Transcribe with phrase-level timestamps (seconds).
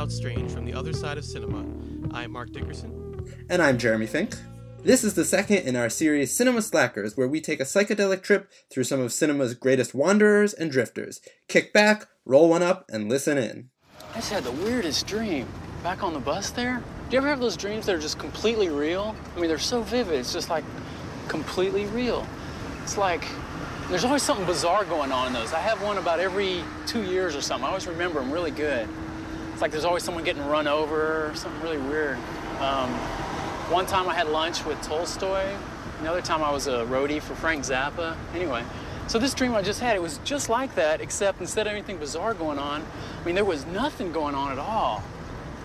[0.00, 1.62] out strange from the other side of cinema.
[2.14, 3.22] I'm Mark Dickerson.
[3.50, 4.34] And I'm Jeremy Fink.
[4.82, 8.50] This is the second in our series Cinema Slackers, where we take a psychedelic trip
[8.70, 11.20] through some of cinema's greatest wanderers and drifters.
[11.48, 13.68] Kick back, roll one up, and listen in.
[14.12, 15.46] I just had the weirdest dream.
[15.82, 16.82] Back on the bus there.
[17.10, 19.14] Do you ever have those dreams that are just completely real?
[19.36, 20.14] I mean, they're so vivid.
[20.14, 20.64] It's just like
[21.28, 22.26] completely real.
[22.82, 23.26] It's like
[23.90, 25.52] there's always something bizarre going on in those.
[25.52, 27.66] I have one about every two years or something.
[27.66, 28.88] I always remember them really good.
[29.60, 32.16] It's like there's always someone getting run over or something really weird.
[32.60, 32.88] Um,
[33.68, 35.54] one time I had lunch with Tolstoy.
[36.00, 38.16] Another time I was a roadie for Frank Zappa.
[38.34, 38.64] Anyway,
[39.06, 41.98] so this dream I just had, it was just like that, except instead of anything
[41.98, 42.82] bizarre going on,
[43.20, 45.02] I mean, there was nothing going on at all.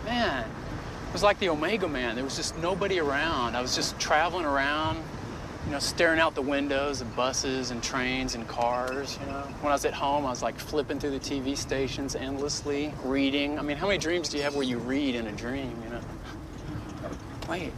[0.03, 2.15] Man, it was like the Omega Man.
[2.15, 3.55] There was just nobody around.
[3.55, 5.01] I was just traveling around,
[5.65, 9.41] you know, staring out the windows of buses and trains and cars, you know.
[9.61, 13.57] When I was at home, I was like flipping through the TV stations endlessly, reading.
[13.57, 15.89] I mean, how many dreams do you have where you read in a dream, you
[15.89, 16.01] know?
[17.49, 17.73] Wait.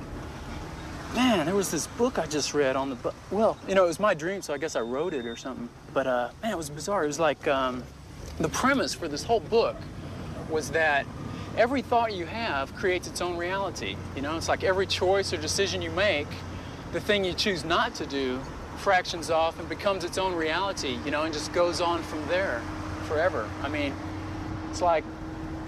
[1.16, 3.88] Man, there was this book I just read on the bu- well, you know, it
[3.88, 5.70] was my dream, so I guess I wrote it or something.
[5.94, 7.06] But uh, man, it was bizarre.
[7.06, 7.84] It was like um,
[8.40, 9.78] the premise for this whole book
[10.50, 11.06] was that
[11.58, 13.96] every thought you have creates its own reality.
[14.16, 16.28] You know, it's like every choice or decision you make,
[16.92, 18.40] the thing you choose not to do
[18.78, 22.62] fractions off and becomes its own reality, you know, and just goes on from there
[23.08, 23.50] forever.
[23.64, 23.94] I mean,
[24.70, 25.04] it's like,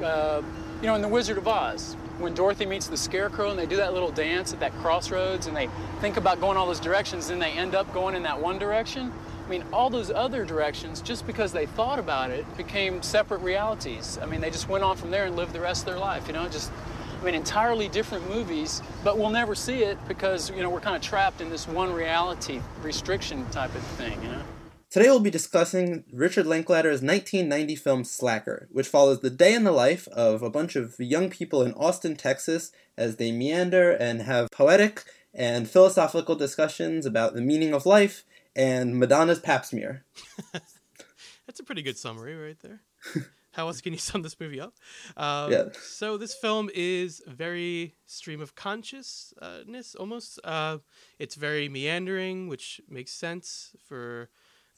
[0.03, 0.41] uh,
[0.81, 3.77] you know, in The Wizard of Oz, when Dorothy meets the Scarecrow and they do
[3.77, 5.69] that little dance at that crossroads and they
[6.01, 9.11] think about going all those directions, and they end up going in that one direction.
[9.45, 14.19] I mean, all those other directions, just because they thought about it, became separate realities.
[14.21, 16.27] I mean, they just went on from there and lived the rest of their life,
[16.27, 16.71] you know, just,
[17.19, 20.95] I mean, entirely different movies, but we'll never see it because, you know, we're kind
[20.95, 24.41] of trapped in this one reality restriction type of thing, you know?
[24.89, 29.73] Today we'll be discussing Richard Linklater's 1990 film Slacker, which follows the day in the
[29.73, 34.49] life of a bunch of young people in Austin, Texas, as they meander and have
[34.49, 35.03] poetic
[35.33, 38.23] and philosophical discussions about the meaning of life
[38.55, 40.05] and Madonna's pap smear.
[40.53, 42.81] That's a pretty good summary right there.
[43.59, 44.73] How else can you sum this movie up?
[45.17, 45.63] Um, Yeah.
[45.81, 50.39] So this film is very stream of consciousness almost.
[50.43, 50.77] Uh,
[51.19, 54.29] it's very meandering, which makes sense for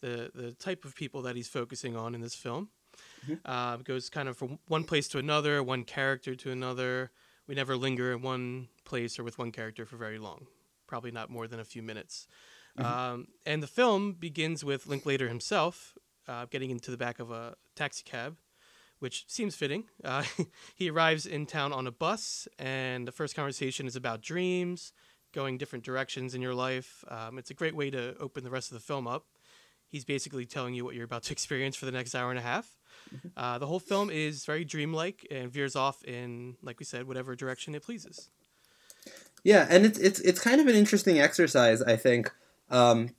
[0.02, 2.70] the the type of people that he's focusing on in this film.
[3.46, 7.12] Uh, it goes kind of from one place to another, one character to another.
[7.48, 10.48] We never linger in one place or with one character for very long.
[10.88, 12.28] Probably not more than a few minutes.
[12.78, 15.94] Um, and the film begins with Linklater himself
[16.28, 18.38] uh, getting into the back of a taxi cab,
[19.02, 19.86] which seems fitting.
[20.04, 20.24] Uh,
[20.76, 24.94] he arrives in town on a bus, and the first conversation is about dreams,
[25.34, 27.04] going different directions in your life.
[27.08, 29.26] Um, it's a great way to open the rest of the film up.
[29.88, 32.44] He's basically telling you what you're about to experience for the next hour and a
[32.44, 32.78] half.
[33.36, 37.36] Uh, the whole film is very dreamlike and veers off in, like we said, whatever
[37.36, 38.30] direction it pleases.
[39.44, 42.32] Yeah, and it's it's it's kind of an interesting exercise, I think,
[42.70, 43.16] um,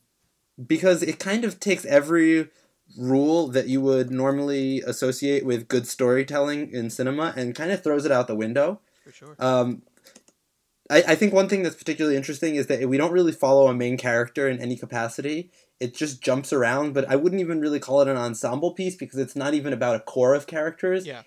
[0.64, 2.50] because it kind of takes every
[2.96, 8.04] rule that you would normally associate with good storytelling in cinema and kind of throws
[8.04, 8.80] it out the window.
[9.04, 9.36] For sure.
[9.38, 9.82] Um,
[10.90, 13.74] I, I think one thing that's particularly interesting is that we don't really follow a
[13.74, 15.50] main character in any capacity.
[15.80, 19.18] It just jumps around, but I wouldn't even really call it an ensemble piece because
[19.18, 21.06] it's not even about a core of characters.
[21.06, 21.22] yeah.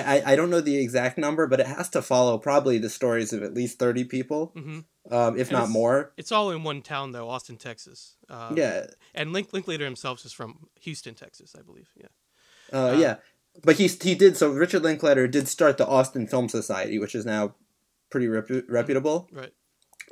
[0.00, 2.90] I, I, I don't know the exact number, but it has to follow probably the
[2.90, 4.80] stories of at least 30 people, hmm
[5.10, 6.12] um, if And not it's- more.
[6.16, 8.16] It's all in one town, though, Austin, Texas.
[8.28, 11.88] Um, Yeah, And Link Linklater himself is from Houston, Texas, I believe.
[11.96, 12.06] Yeah.
[12.72, 13.16] uh, Uh, yeah.
[13.62, 17.24] But he, he did, so Richard Linklater did start the Austin Film Society, which is
[17.24, 17.54] now
[18.10, 19.28] pretty repu- reputable.
[19.32, 19.52] Right.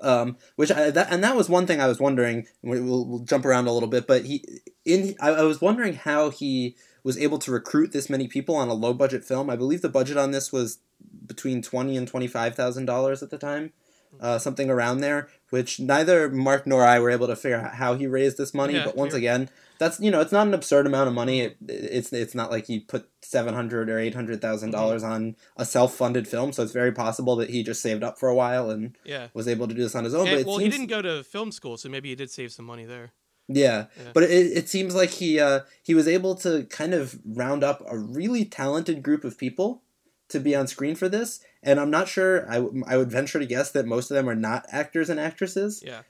[0.00, 2.46] um, which I, that, and that was one thing I was wondering.
[2.62, 4.44] we- We'll, we'll jump around a little bit, but he
[4.84, 8.68] in I, I was wondering how he was able to recruit this many people on
[8.68, 9.48] a low budget film.
[9.50, 10.78] I believe the budget on this was
[11.26, 13.72] between twenty and twenty five thousand dollars at the time,
[14.20, 15.28] uh, something around there.
[15.50, 18.74] Which neither Mark nor I were able to figure out how he raised this money.
[18.74, 19.48] Yeah, but once again,
[19.78, 21.42] that's you know it's not an absurd amount of money.
[21.42, 25.36] It, it's it's not like he put seven hundred or eight hundred thousand dollars on
[25.56, 26.52] a self funded film.
[26.52, 29.28] So it's very possible that he just saved up for a while and Yeah.
[29.34, 30.26] was able to do this on his own.
[30.26, 32.64] And- but well, he didn't go to film school, so maybe he did save some
[32.64, 33.12] money there.
[33.48, 34.10] Yeah, Yeah.
[34.14, 37.82] but it, it seems like he uh, he was able to kind of round up
[37.86, 39.82] a really talented group of people
[40.28, 42.48] to be on screen for this, and I'm not sure.
[42.50, 45.20] I, w- I would venture to guess that most of them are not actors and
[45.20, 45.82] actresses.
[45.84, 46.02] Yeah.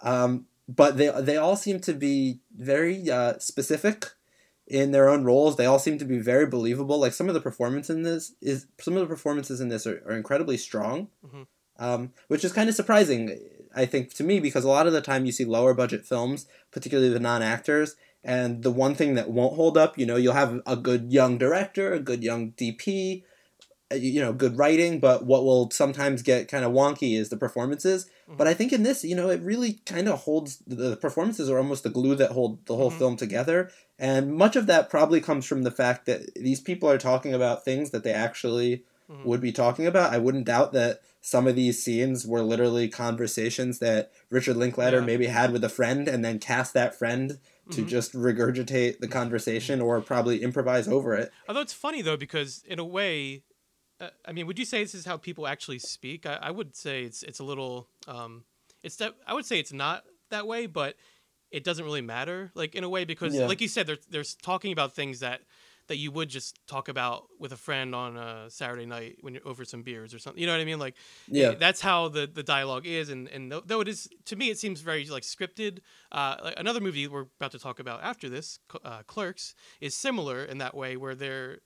[0.00, 4.10] Um, but they they all seem to be very uh, specific
[4.66, 5.56] in their own roles.
[5.56, 6.98] They all seem to be very believable.
[7.00, 10.02] Like some of the performance in this is some of the performances in this are,
[10.06, 11.46] are incredibly strong, Mhm.
[11.78, 13.38] um, which is kind of surprising.
[13.74, 16.46] I think to me because a lot of the time you see lower budget films,
[16.70, 20.34] particularly the non actors, And the one thing that won't hold up, you know, you'll
[20.34, 23.24] have a good young director, a good young DP,
[23.90, 27.36] uh, you know, good writing, but what will sometimes get kind of wonky is the
[27.36, 28.06] performances.
[28.30, 28.36] Mhm.
[28.36, 31.58] But I think in this, you know, it really kind of holds the performances are
[31.58, 32.98] almost the glue that hold the whole Mhm.
[32.98, 33.70] film together.
[33.98, 37.64] And much of that probably comes from the fact that these people are talking about
[37.64, 39.24] things that they actually Mhm.
[39.24, 40.12] would be talking about.
[40.12, 45.06] I wouldn't doubt that some of these scenes were literally conversations that Richard Linklater Yeah.
[45.06, 47.38] maybe had with a friend and then cast that friend
[47.70, 47.88] to Mhm.
[47.88, 51.30] just regurgitate the conversation or probably improvise over it.
[51.48, 53.44] Although it's funny though, because in a way,
[54.00, 56.26] uh, I mean, would you say this is how people actually speak?
[56.26, 58.44] I, I would say it's it's a little, um,
[58.82, 60.96] it's that I would say it's not that way, but
[61.52, 62.50] it doesn't really matter.
[62.54, 63.46] Like in a way, because Yeah.
[63.46, 65.42] like you said, they're they're talking about things that
[65.92, 69.46] that you would just talk about with a friend on a Saturday night when you're
[69.46, 70.40] over some beers or something.
[70.40, 70.78] You know what I mean?
[70.78, 70.96] Like
[71.28, 71.52] Yeah.
[71.52, 74.80] that's how the, the dialogue is and, and though, it is to me it seems
[74.80, 75.80] very like scripted
[76.10, 80.44] uh, like another movie we're about to talk about after this uh, clerks is similar
[80.46, 81.58] in that way where they're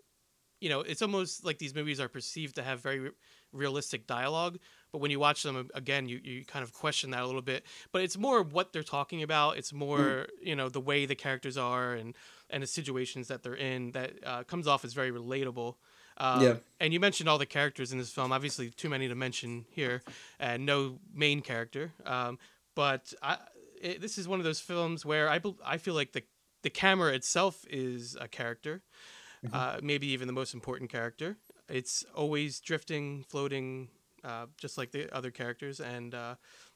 [0.61, 3.11] you know it's almost like these movies are perceived to have very
[3.57, 4.59] realistic dialogue
[4.93, 7.65] but when you watch them again you, you kind of question that a little bit
[7.93, 11.57] but it's more what they're talking about it's more you know the way the characters
[11.57, 12.15] are and
[12.51, 15.75] and the situations that they're in that uh, comes off as very relatable
[16.19, 16.55] um, Yeah.
[16.81, 18.33] and you mentioned all the characters in this film.
[18.33, 20.01] Obviously, too many to mention here,
[20.41, 21.93] and no main character.
[22.07, 22.39] Um,
[22.75, 23.37] but I,
[23.83, 26.23] it, this is one of those films where I, I feel like the
[26.63, 28.81] the camera itself is a character,
[29.53, 31.37] uh, maybe even the most important character.
[31.69, 33.89] It's always drifting, floating,
[34.25, 36.35] uh, just like the other characters, and uh,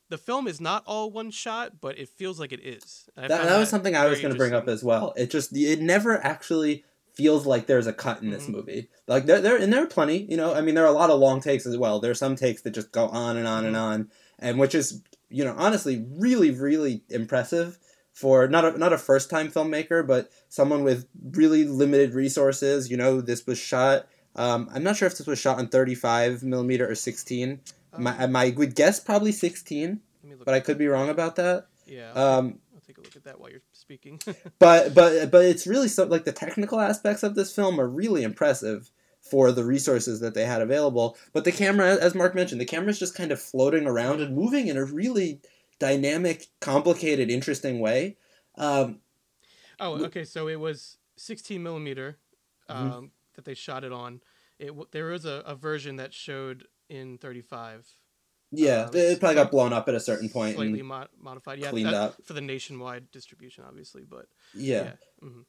[0.08, 3.08] the film is not all one shot, but it feels like it is.
[3.16, 5.12] That, that was something I was going to bring up as well.
[5.16, 6.84] It just it never actually
[7.14, 8.50] feels like there's a cut in this Mhm.
[8.50, 8.88] movie.
[9.06, 10.26] Like there, there and there are plenty.
[10.28, 12.00] You know, I mean, there are a lot of long takes as well.
[12.00, 13.80] There are some takes that just go on and on and Mhm.
[13.80, 17.78] on, and which is you know honestly really really impressive
[18.12, 22.90] for not a not a first time filmmaker, but someone with really limited resources.
[22.90, 24.08] You know, this was shot.
[24.36, 27.60] Um, I'm not sure if this was shot on 35 millimeter or 16.
[27.98, 31.08] My, Um, my would guess probably 16, let me look but I could be wrong
[31.08, 31.66] about that.
[31.86, 34.20] Yeah, Um, I'll take a look at that while you're speaking.
[34.60, 38.22] but but but it's really so like the technical aspects of this film are really
[38.22, 38.90] impressive
[39.20, 42.98] for the resources that they had available but the camera as mark mentioned the camera's
[42.98, 45.40] just kind of floating around and moving in a really
[45.78, 48.16] dynamic complicated interesting way
[48.56, 49.00] um,
[49.78, 50.24] Oh, okay.
[50.24, 52.18] So it was 16 millimeter
[52.68, 53.10] um, Mhm.
[53.40, 54.20] That they shot it on.
[54.58, 57.86] It there was a, a version that showed in 35.
[58.52, 61.58] yeah Uh, it probably got blown up at a certain point slightly modified.
[61.58, 62.16] Yeah, cleaned that- up.
[62.24, 64.04] for the nationwide distribution, obviously.
[64.08, 64.92] But yeah, yeah,
[65.28, 65.44] mhm.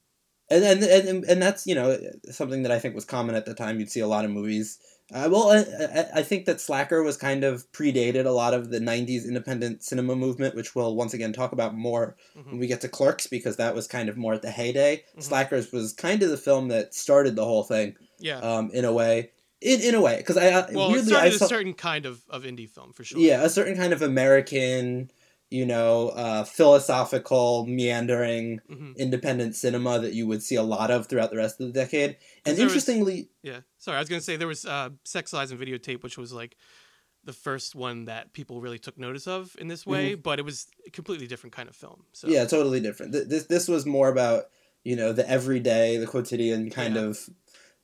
[0.50, 1.98] And, and and and that's you know
[2.30, 3.80] something that I think was common at the time.
[3.80, 4.80] You'd see a lot of movies.
[5.14, 5.58] Uh, well, I,
[6.00, 9.84] I, I think that Slacker was kind of predated a lot of the '90s independent
[9.84, 12.46] cinema movement, which we'll once again talk about more Mhm.
[12.52, 15.04] when we get to Clerks, because that was kind of more at the heyday.
[15.18, 15.24] Mhm.
[15.24, 18.40] Slackers was kind of the film that started the whole thing, yeah.
[18.40, 19.32] um, in a way.
[19.62, 21.74] In in a way, because I uh, well, it weirdly I started saw a certain
[21.76, 23.20] kind of, of indie film for sure.
[23.20, 25.12] yeah a certain kind of American,
[25.52, 28.98] you know, uh, philosophical meandering Mhm.
[28.98, 32.18] independent cinema that you would see a lot of throughout the rest of the decade.
[32.46, 33.62] And there was- interestingly, Yeah.
[33.78, 36.56] Sorry, I was gonna say there was uh, Sex Lies and Videotape, which was like
[37.24, 40.68] the first one that people really took notice of in this way, but it was
[40.88, 42.06] a completely different kind of film.
[42.14, 42.34] So Mm-hmm.
[42.36, 43.12] yeah, totally different.
[43.14, 44.46] Th- This this was more about
[44.84, 47.02] you know the everyday, the quotidian kind Yeah.
[47.02, 47.30] of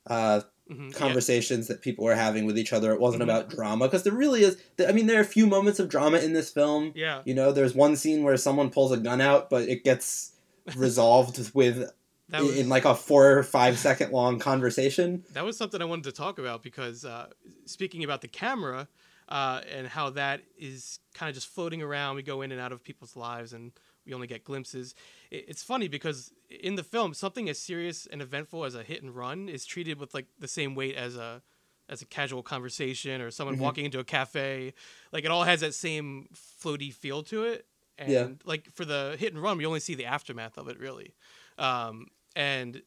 [0.07, 0.97] uh, mhm, yeah.
[0.97, 2.91] conversations that people were having with each other.
[2.93, 3.25] It wasn't Mhm.
[3.25, 4.57] about drama because there really is.
[4.86, 6.91] I mean, there are a few moments of drama in this film.
[6.95, 7.21] Yeah.
[7.25, 10.33] You know, there's one scene where someone pulls a gun out, but it gets
[10.75, 11.89] resolved with
[12.29, 15.24] That was in like a four or five second long conversation.
[15.33, 17.27] that was something I wanted to talk about because uh,
[17.65, 18.88] speaking about the camera
[19.29, 22.71] uh, and how that is kind of just floating around, we go in and out
[22.71, 23.71] of people's lives and
[24.07, 24.95] we only get glimpses.
[25.29, 29.13] It's funny because in the film, something as serious and eventful as a hit and
[29.15, 31.43] run is treated with like the same weight as a
[31.89, 33.61] as a casual conversation or someone Mhm.
[33.61, 34.73] walking into a cafe.
[35.13, 37.65] Like it all has that same floaty feel to it.
[37.97, 38.27] And Yeah.
[38.43, 41.13] like for the hit and run, we only see the aftermath of it really.
[41.57, 42.83] Um, and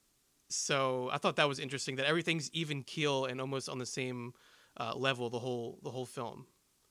[0.51, 4.35] so I thought that was interesting that everything's even keel and almost on the same
[4.79, 6.47] uh, level the whole the whole film.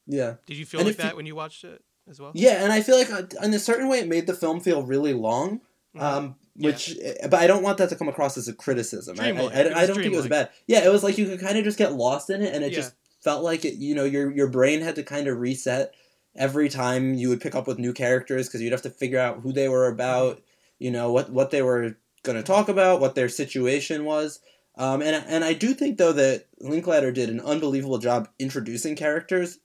[0.08, 0.38] Yeah.
[0.48, 2.32] Did you feel And like if you- that when you watched it as well?
[2.34, 4.84] Yeah, and I feel like uh, in a certain way it made the film feel
[4.84, 5.62] really long.
[5.96, 6.02] Mhm.
[6.02, 6.68] Um, Yeah.
[6.72, 9.18] which, but I don't want that to come across as a criticism.
[9.20, 10.50] I, I, I, I don't think it was bad.
[10.68, 12.72] Yeah, it was like you could kind of just get lost in it, and it
[12.72, 12.80] Yeah.
[12.80, 13.76] just felt like it.
[13.76, 15.94] You know, your your brain had to kind of reset
[16.36, 19.40] every time you would pick up with new characters because you'd have to figure out
[19.42, 20.34] who they were about.
[20.38, 20.44] Mm-hmm.
[20.86, 24.40] You know what what they were going to talk about, what their situation was.
[24.78, 29.60] Um, and and I do think though that Linklater did an unbelievable job introducing characters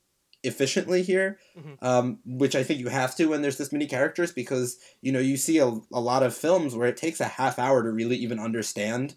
[0.44, 1.82] efficiently here, Mhm.
[1.82, 5.18] um, which I think you have to when there's this many characters because you know
[5.20, 8.16] you see a, a lot of films where it takes a half hour to really
[8.16, 9.14] even understand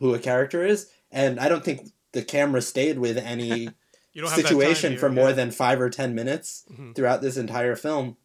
[0.00, 3.68] who a character is, and I don't think the camera stayed with any
[4.12, 5.34] You don't have that time situation for more yeah.
[5.34, 6.94] than five or ten minutes Mhm.
[6.94, 8.16] throughout this entire film,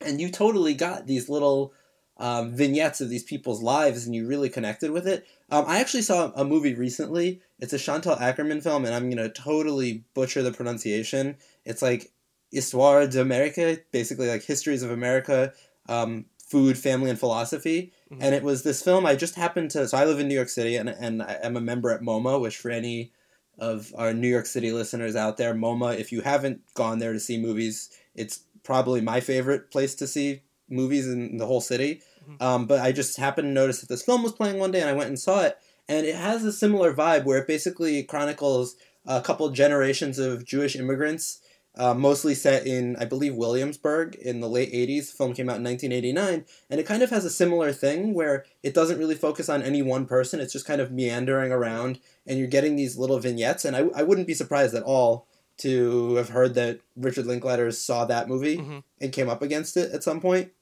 [0.00, 1.72] and you totally got these little
[2.18, 5.26] um, vignettes of these people's lives, and you really connected with it.
[5.50, 7.42] Um, I actually saw a movie recently.
[7.58, 11.36] It's a Chantal Akerman film, and I'm gonna totally butcher the pronunciation.
[11.66, 12.10] It's like
[12.50, 15.52] Histoire d'Amérique, basically like histories of America,
[15.88, 17.92] um, food, family, and philosophy.
[18.10, 18.18] Mhm.
[18.20, 19.04] And it was this film.
[19.04, 19.86] I just happened to.
[19.88, 22.40] So I live in New York City, and and I am a member at MoMA,
[22.40, 23.12] which for any
[23.58, 27.20] of our New York City listeners out there, MoMA, if you haven't gone there to
[27.20, 32.02] see movies, it's probably my favorite place to see movies in the whole city.
[32.28, 32.42] Mhm.
[32.42, 34.90] Um, but I just happened to notice that this film was playing one day, and
[34.90, 35.56] I went and saw it.
[35.88, 40.74] And it has a similar vibe where it basically chronicles a couple generations of Jewish
[40.74, 41.40] immigrants,
[41.76, 45.10] uh, mostly set in, I believe, Williamsburg in the late 80s.
[45.10, 46.44] The film came out in 1989.
[46.70, 49.82] And it kind of has a similar thing where it doesn't really focus on any
[49.82, 50.40] one person.
[50.40, 53.64] It's just kind of meandering around, and you're getting these little vignettes.
[53.64, 55.26] And I, I wouldn't be surprised at all
[55.58, 58.82] to have heard that Richard Linklater saw that movie Mhm.
[59.00, 60.52] and came up against it at some point.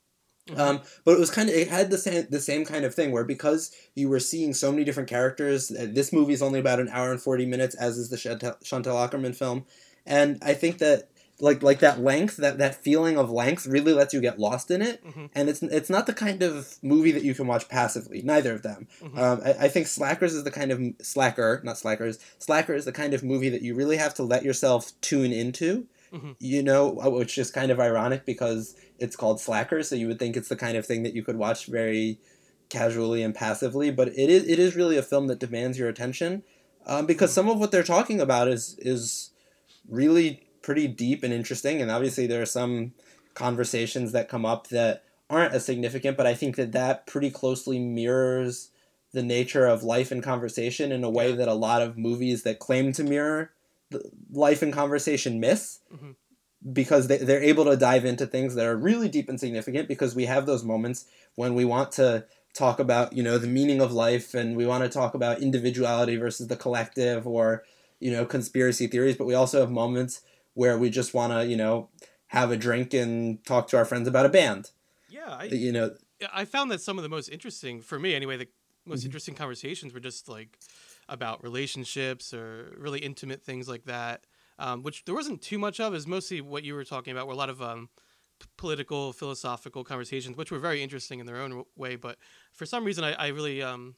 [0.49, 0.59] Mhm.
[0.59, 3.11] Um, but it was kind of it had the same the same kind of thing
[3.13, 5.71] where because you were seeing so many different characters.
[5.71, 8.55] uh, This movie is only about an hour and forty minutes, as is the Chantal,
[8.63, 9.65] Chantal Akerman film,
[10.07, 11.09] and I think that
[11.41, 14.81] like like that length that that feeling of length really lets you get lost in
[14.81, 15.05] it.
[15.05, 15.31] Mhm.
[15.35, 18.23] And it's it's not the kind of movie that you can watch passively.
[18.23, 18.87] Neither of them.
[19.03, 19.19] Mhm.
[19.19, 22.19] Um, I, I think Slackers is the kind of slacker, not Slackers.
[22.39, 25.87] Slacker is the kind of movie that you really have to let yourself tune into.
[26.13, 26.37] Mhm.
[26.39, 30.21] You know, uh, which is kind of ironic because it's called slacker so you would
[30.21, 32.21] think it's the kind of thing that you could watch very
[32.69, 33.91] casually and passively.
[33.91, 36.45] But it is it is really a film that demands your attention
[36.87, 39.31] um, because some of what they're talking about is is
[39.89, 41.81] really pretty deep and interesting.
[41.83, 42.93] And obviously, there are some
[43.35, 47.79] conversations that come up that aren't as significant, but I think that that pretty closely
[47.79, 48.71] mirrors
[49.13, 52.59] the nature of life and conversation in a way that a lot of movies that
[52.59, 53.53] claim to mirror
[54.33, 56.17] life and conversation miss Mhm.
[56.73, 60.17] because they, they're able to dive into things that are really deep and significant because
[60.17, 61.05] we have those moments
[61.37, 62.25] when we want to
[62.55, 66.17] talk about you know the meaning of life and we want to talk about individuality
[66.17, 67.63] versus the collective or
[68.05, 70.23] you know conspiracy theories but we also have moments
[70.55, 71.91] where we just want to you know
[72.29, 74.73] have a drink and talk to our friends about a band
[75.07, 75.97] Yeah, I, you know
[76.33, 78.37] I found that some of the most interesting for me anyway.
[78.37, 78.49] The
[78.87, 79.07] most Mhm.
[79.07, 80.59] interesting conversations were just like
[81.09, 84.27] about relationships or really intimate things like that,
[84.59, 85.95] um, which there wasn't too much of.
[85.95, 87.91] Is mostly what you were talking about, were a lot of um,
[88.41, 91.97] p- political, philosophical conversations, which were very interesting in their own w- way.
[91.97, 92.19] But
[92.53, 93.97] for some reason, I, I really um,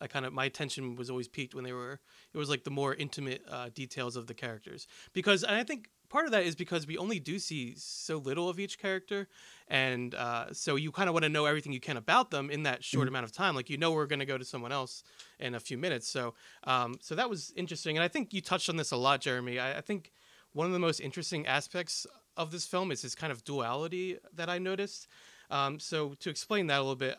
[0.00, 2.00] I kind of my attention was always piqued when they were
[2.32, 4.86] it was like the more intimate uh, details of the characters.
[5.12, 8.48] Because and I think part of that is because we only do see so little
[8.48, 9.28] of each character.
[9.68, 12.64] And uh, so you kind of want to know everything you can about them in
[12.64, 13.54] that short amount of time.
[13.54, 15.02] Like you know we're going to go to someone else
[15.38, 16.08] in a few minutes.
[16.08, 17.96] So um, so that was interesting.
[17.96, 19.58] And I think you touched on this a lot Jeremy.
[19.58, 20.12] I, I think
[20.52, 24.48] one of the most interesting aspects of this film is this kind of duality that
[24.48, 25.06] I noticed.
[25.50, 27.16] Um, so to explain that a little bit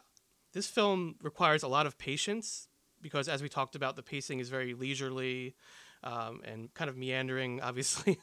[0.53, 2.67] this film requires a lot of patience
[3.01, 5.55] because as we talked about the pacing is very leisurely
[6.03, 8.17] um, and kind of meandering obviously.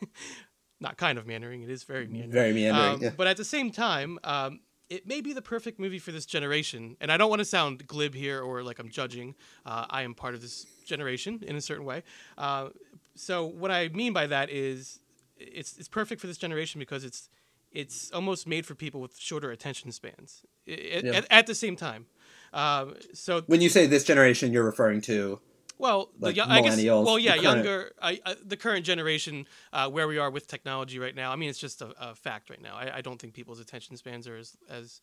[0.80, 2.30] Not kind of meandering it is very meandering.
[2.30, 3.10] Very meandering um, yeah.
[3.16, 6.96] but at the same time um, it may be the perfect movie for this generation
[7.00, 9.34] and i don't want to sound glib here or like i'm judging
[9.66, 12.04] uh, i am part of this generation in a certain way.
[12.36, 12.68] Uh,
[13.16, 15.00] so what i mean by that is
[15.36, 17.28] it's, it's perfect for this generation because it's
[17.72, 21.12] it's almost made for people with shorter attention spans i- i- Yeah.
[21.12, 22.06] at, at the same time
[22.52, 25.40] um, so when you say this generation you're referring to
[25.80, 29.88] well, like the, I guess, well, yeah, current- younger, I, I, the current generation, uh,
[29.88, 31.30] where we are with technology right now.
[31.30, 32.74] I mean, it's just a, a fact right now.
[32.74, 35.00] I, I don't think people's attention spans are as as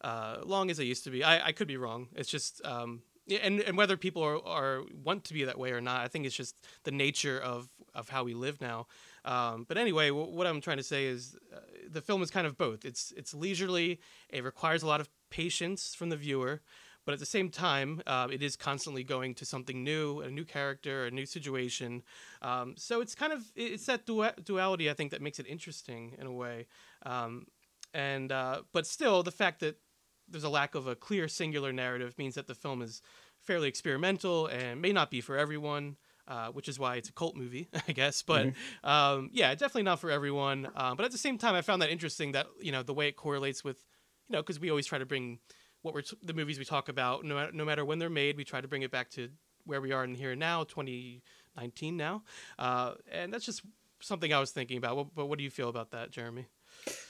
[0.00, 1.22] uh, long as they used to be.
[1.22, 2.08] I, I could be wrong.
[2.14, 5.82] It's just, um, and and whether people are, are want to be that way or
[5.82, 8.86] not, I think it's just the nature of of how we live now.
[9.26, 11.58] Um, but anyway, w- what I'm trying to say is, uh,
[11.90, 12.84] the film is kind of both.
[12.84, 14.00] It's it's leisurely.
[14.30, 16.62] It requires a lot of patience from the viewer
[17.06, 20.44] but at the same time, uh, it is constantly going to something new, a new
[20.44, 22.02] character, a new situation.
[22.42, 26.16] Um, so it's kind of it's that dua- duality I think that makes it interesting
[26.18, 26.66] in a way.
[27.06, 27.46] Um,
[27.94, 29.76] and uh, but still, the fact that
[30.28, 33.00] there's a lack of a clear singular narrative means that the film is
[33.40, 35.96] fairly experimental and may not be for everyone.
[36.28, 38.22] Uh, which is why it's a cult movie, I guess.
[38.22, 38.48] But
[38.82, 40.68] um, yeah, definitely not for everyone.
[40.74, 43.06] Uh, but at the same time, I found that interesting that you know the way
[43.06, 43.84] it correlates with,
[44.28, 45.38] you know, because we always try to bring
[45.82, 48.42] what we're t- the movies we talk about, no, no matter when they're made, we
[48.42, 49.28] try to bring it back to
[49.66, 52.24] where we are in here and now, 2019 now,
[52.58, 53.62] uh, and that's just
[54.00, 54.96] something I was thinking about.
[54.96, 56.46] What, but what do you feel about that, Jeremy?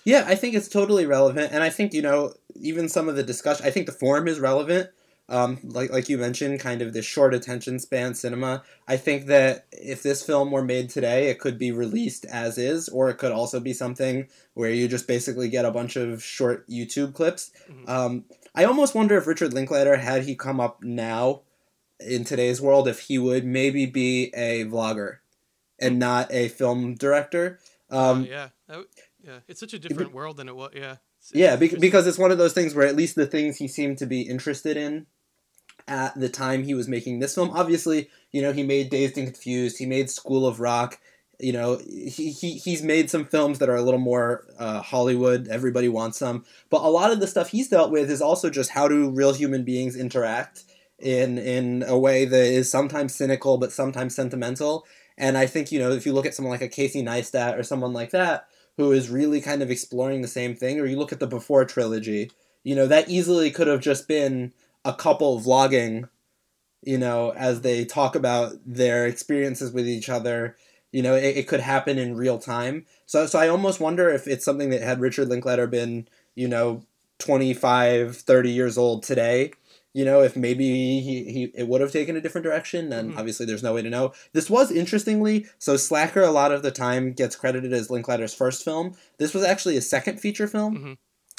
[0.05, 3.23] Yeah, I think it's totally relevant, and I think you know even some of the
[3.23, 3.65] discussion.
[3.67, 4.91] I think the form is relevant.
[5.29, 8.63] Um, like like you mentioned, kind of this short attention span cinema.
[8.87, 12.89] I think that if this film were made today, it could be released as is,
[12.89, 16.69] or it could also be something where you just basically get a bunch of short
[16.69, 17.51] YouTube clips.
[17.69, 17.89] Mhm.
[17.89, 21.43] Um, I almost wonder if Richard Linklater, had he come up now
[21.99, 25.17] in today's world, if he would maybe be a vlogger
[25.81, 27.59] and not a film director.
[27.91, 28.89] Um, Uh, yeah, w-
[29.25, 29.39] yeah.
[29.49, 30.71] It's such a different world than it was.
[30.75, 30.97] Yeah.
[31.33, 34.07] Yeah, because it's one of those things where at least the things he seemed to
[34.07, 35.07] be interested in
[35.89, 37.51] at the time he was making this film.
[37.51, 39.79] Obviously, you know, he made Dazed and Confused.
[39.79, 40.99] He made School of Rock.
[41.39, 45.49] You know, he, he he's made some films that are a little more uh, Hollywood.
[45.49, 48.71] Everybody wants some, but a lot of the stuff he's dealt with is also just
[48.71, 50.65] how do real human beings interact
[50.99, 54.87] in in a way that is sometimes cynical but sometimes sentimental.
[55.19, 57.63] And I think you know if you look at someone like a Casey Neistat or
[57.63, 61.13] someone like that who is really kind of exploring the same thing, or you look
[61.13, 62.31] at the Before trilogy,
[62.65, 64.55] you know that easily could have just been
[64.87, 66.09] a couple vlogging,
[66.83, 70.57] you know, as they talk about their experiences with each other.
[70.93, 72.87] You know, it, it could happen in real time.
[73.05, 76.85] So, so I almost wonder if it's something that had Richard Linklater been, you know,
[77.19, 79.51] 25, 30 years old today,
[79.93, 83.19] you know, if maybe he, he it would have taken a different direction, and Mhm.
[83.19, 84.13] obviously there's no way to know.
[84.33, 88.65] This was interestingly, so Slacker a lot of the time gets credited as Linklater's first
[88.65, 88.95] film.
[89.19, 90.77] This was actually his second feature film.
[90.77, 90.97] Mhm.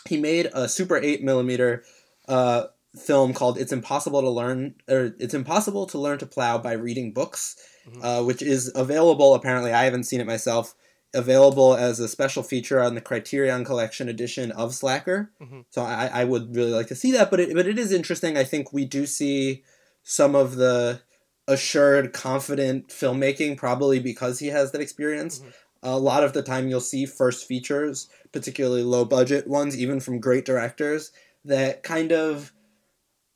[0.09, 1.83] He made a super 8 millimeter
[2.27, 2.65] uh,
[2.97, 7.11] film called "It's Impossible to Learn" or "It's Impossible to Learn to Plow by Reading
[7.13, 7.55] Books,"
[7.89, 7.99] Mhm.
[8.03, 9.33] uh, which is available.
[9.33, 10.75] Apparently, I haven't seen it myself.
[11.13, 15.31] Available as a special feature on the Criterion Collection edition of Slacker.
[15.41, 15.63] Mhm.
[15.69, 17.31] So I, I would really like to see that.
[17.31, 18.37] But it, but it is interesting.
[18.37, 19.63] I think we do see
[20.03, 20.99] some of the
[21.47, 25.39] assured, confident filmmaking, probably because he has that experience.
[25.39, 25.53] Mhm.
[25.83, 30.19] A lot of the time, you'll see first features, particularly low budget ones, even from
[30.19, 31.11] great directors,
[31.45, 32.51] that kind of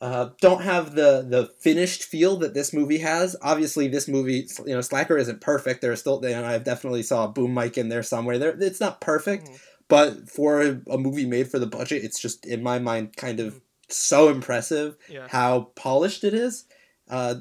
[0.01, 3.35] uh, don't have the the finished feel that this movie has.
[3.41, 5.81] Obviously, this movie, you know, Slacker isn't perfect.
[5.81, 8.39] There's are still, you know, I've definitely saw a boom mic in there somewhere.
[8.39, 9.59] There, it's not perfect, Mhm.
[9.87, 13.61] but for a movie made for the budget, it's just in my mind kind of
[13.89, 15.27] so impressive Yeah.
[15.29, 16.65] how polished it is.
[17.07, 17.35] Uh,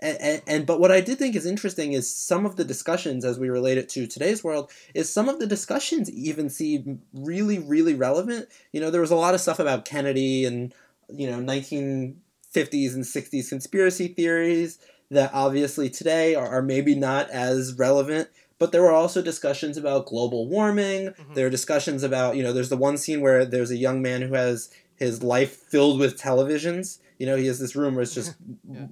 [0.00, 3.24] and, and, and but what I did think is interesting is some of the discussions
[3.24, 7.58] as we relate it to today's world is some of the discussions even seem really
[7.58, 8.48] really relevant.
[8.72, 10.72] You know, there was a lot of stuff about Kennedy and
[11.08, 14.78] you know 1950s and 60s conspiracy theories
[15.10, 18.28] that obviously today are, are maybe not as relevant.
[18.58, 21.08] But there were also discussions about global warming.
[21.08, 21.34] Mhm.
[21.34, 24.22] There are discussions about, you know, there's the one scene where there's a young man
[24.22, 26.98] who has his life filled with televisions.
[27.18, 28.34] You know, he has this room where it's just
[28.72, 28.86] Yeah.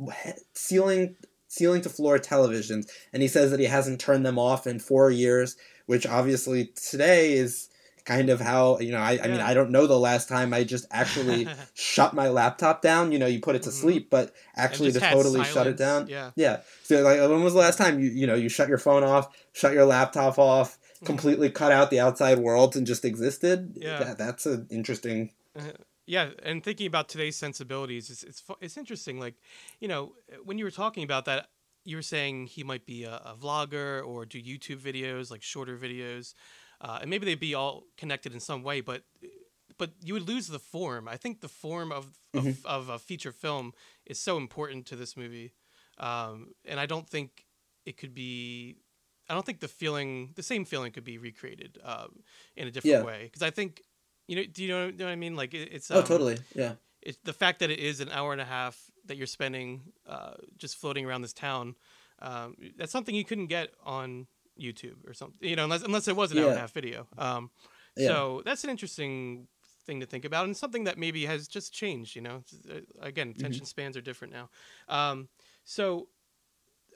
[0.52, 1.16] ceiling
[1.48, 5.08] ceiling to floor televisions, and he says that he hasn't turned them off in four
[5.10, 7.68] years, which obviously today is
[8.04, 8.98] kind of how you know.
[8.98, 12.82] I, I mean, I don't know the last time I just actually shut my laptop
[12.82, 13.12] down.
[13.12, 13.72] You know, you put it to Mhm.
[13.72, 16.08] sleep, but actually to totally shut it down.
[16.08, 16.30] Yeah.
[16.36, 16.60] Yeah.
[16.82, 19.34] So like, when was the last time you you know you shut your phone off,
[19.52, 21.06] shut your laptop off, Mhm.
[21.06, 23.76] completely cut out the outside world and just existed?
[23.76, 23.98] Yeah.
[24.04, 25.32] That, that's an interesting.
[26.06, 29.18] Yeah, and thinking about today's sensibilities, it's it's it's interesting.
[29.18, 29.36] Like,
[29.80, 30.12] you know,
[30.44, 31.48] when you were talking about that,
[31.84, 35.78] you were saying he might be a, a vlogger or do YouTube videos, like shorter
[35.78, 36.34] videos,
[36.80, 38.80] uh, and maybe they'd be all connected in some way.
[38.80, 39.02] But
[39.78, 41.08] but you would lose the form.
[41.08, 43.72] I think the form of of, of a feature film
[44.06, 45.52] is so important to this movie,
[45.98, 47.46] um, and I don't think
[47.86, 48.76] it could be.
[49.28, 52.22] I don't think the feeling, the same feeling, could be recreated um,
[52.56, 53.04] in a different Yeah.
[53.04, 53.22] way.
[53.24, 53.80] Because I think,
[54.28, 55.34] you know, do you know, know what I mean?
[55.34, 56.36] Like it, it's oh, um, totally.
[56.54, 56.74] Yeah.
[57.00, 60.34] it's the fact that it is an hour and a half that you're spending uh,
[60.58, 61.74] just floating around this town.
[62.20, 64.26] Um, that's something you couldn't get on
[64.58, 67.06] YouTube or something, you know, unless unless it was an hour and a half video.
[67.18, 67.50] Um,
[67.96, 68.08] Yeah.
[68.08, 69.46] So that's an interesting
[69.86, 72.16] thing to think about, and something that maybe has just changed.
[72.16, 73.38] You know, uh, again, Mm-hmm.
[73.40, 74.48] attention spans are different now.
[74.88, 75.28] Um,
[75.64, 76.08] so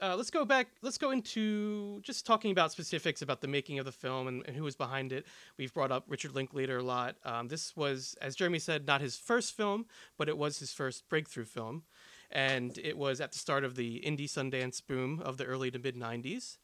[0.00, 0.68] uh, let's go back.
[0.80, 4.56] Let's go into just talking about specifics about the making of the film and, and
[4.56, 5.26] who was behind it.
[5.56, 7.16] We've brought up Richard Linklater a lot.
[7.24, 11.08] Um, this was, as Jeremy said, not his first film, but it was his first
[11.08, 11.82] breakthrough film,
[12.30, 15.78] and it was at the start of the indie Sundance boom of the early to
[15.80, 16.58] mid '90s.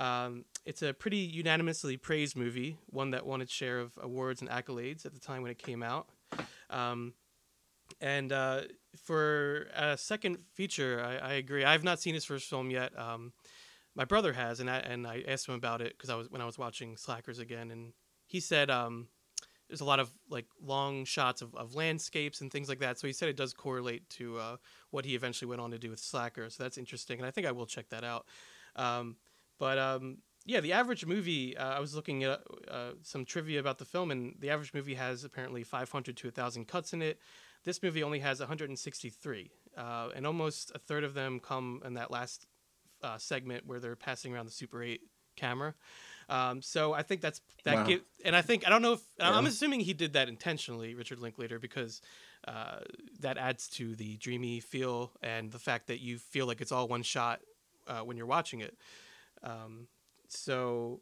[0.00, 4.50] Um, it's a pretty unanimously praised movie, one that won its share of awards and
[4.50, 6.08] accolades at the time when it came out.
[6.70, 7.12] Um,
[8.00, 8.62] and uh,
[8.96, 11.64] for a second feature, I, I agree.
[11.64, 12.98] I have not seen his first film yet.
[12.98, 13.32] Um,
[13.94, 16.40] my brother has, and I and I asked him about it because I was when
[16.40, 17.92] I was watching Slackers again, and
[18.26, 19.08] he said um,
[19.68, 22.98] there's a lot of like long shots of, of landscapes and things like that.
[22.98, 24.56] So he said it does correlate to uh,
[24.90, 26.48] what he eventually went on to do with Slacker.
[26.48, 28.26] So that's interesting, and I think I will check that out.
[28.76, 29.16] Um,
[29.60, 31.56] but um, yeah, the average movie.
[31.56, 34.94] Uh, I was looking at uh, some trivia about the film, and the average movie
[34.94, 37.20] has apparently 500 to 1,000 cuts in it.
[37.62, 42.10] This movie only has 163, uh, and almost a third of them come in that
[42.10, 42.46] last
[43.02, 45.00] uh, segment where they're passing around the Super 8
[45.36, 45.74] camera.
[46.30, 47.74] Um, so I think that's that.
[47.74, 47.84] Wow.
[47.84, 51.18] Give, and I think I don't know if I'm assuming he did that intentionally, Richard
[51.18, 52.00] Linklater, because
[52.48, 52.78] uh,
[53.20, 56.88] that adds to the dreamy feel and the fact that you feel like it's all
[56.88, 57.40] one shot
[57.88, 58.76] uh, when you're watching it.
[59.42, 59.86] Um,
[60.28, 61.00] so,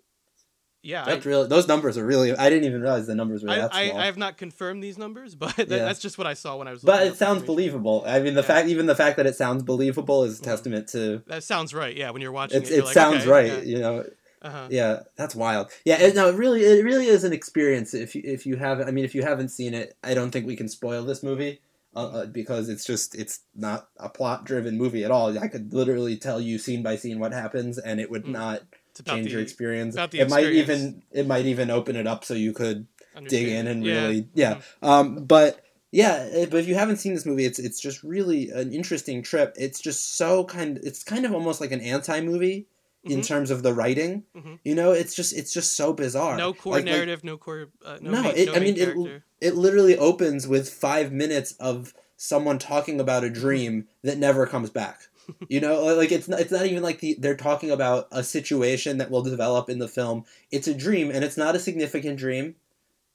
[0.83, 2.35] yeah, I, That's really those numbers are really.
[2.37, 4.01] I didn't even realize the numbers were I, that I, small.
[4.01, 5.85] I have not confirmed these numbers, but that, Yeah.
[5.85, 6.83] that's just what I saw when I was.
[6.83, 8.05] but it sounds believable.
[8.07, 8.46] I mean, the Yeah.
[8.46, 11.22] fact even the fact that it sounds believable is a testament to.
[11.27, 11.96] That sounds right.
[11.96, 13.66] Yeah, when you're watching It, it like, sounds okay, right.
[13.66, 13.77] Yeah.
[13.77, 14.05] You know.
[14.40, 14.68] Uh-huh.
[14.70, 15.68] Yeah, that's wild.
[15.85, 17.92] Yeah, it, no, it really, it really is an experience.
[17.92, 20.46] If you, if you haven't, I mean, if you haven't seen it, I don't think
[20.46, 21.61] we can spoil this movie
[21.99, 25.37] uh, uh, because it's just, it's not a plot-driven movie at all.
[25.39, 28.33] I could literally tell you scene by scene what happens, and it would Mm.
[28.33, 28.63] not
[29.05, 29.97] change the, your experience.
[29.97, 32.87] it might even, it might even open it up so you could
[33.27, 33.93] dig in and Yeah.
[33.93, 37.81] really yeah um but yeah eh, but if you haven't seen this movie it's it's
[37.81, 41.81] just really an interesting trip it's just so kind it's kind of almost like an
[43.11, 44.59] anti-movie in terms of the writing Mhm.
[44.64, 46.37] you know it's just it's just so bizarre.
[46.37, 47.68] No core Like- like, narrative, no core.
[47.85, 51.53] Uh, no, No, main, it- no I mean, it- it literally opens with five minutes
[51.61, 55.03] of someone talking about a dream that never comes back.
[55.49, 58.97] You know like it's not, it's not even like the, they're talking about a situation
[58.99, 60.25] that will develop in the film.
[60.51, 62.55] It's a dream and it's not a significant dream.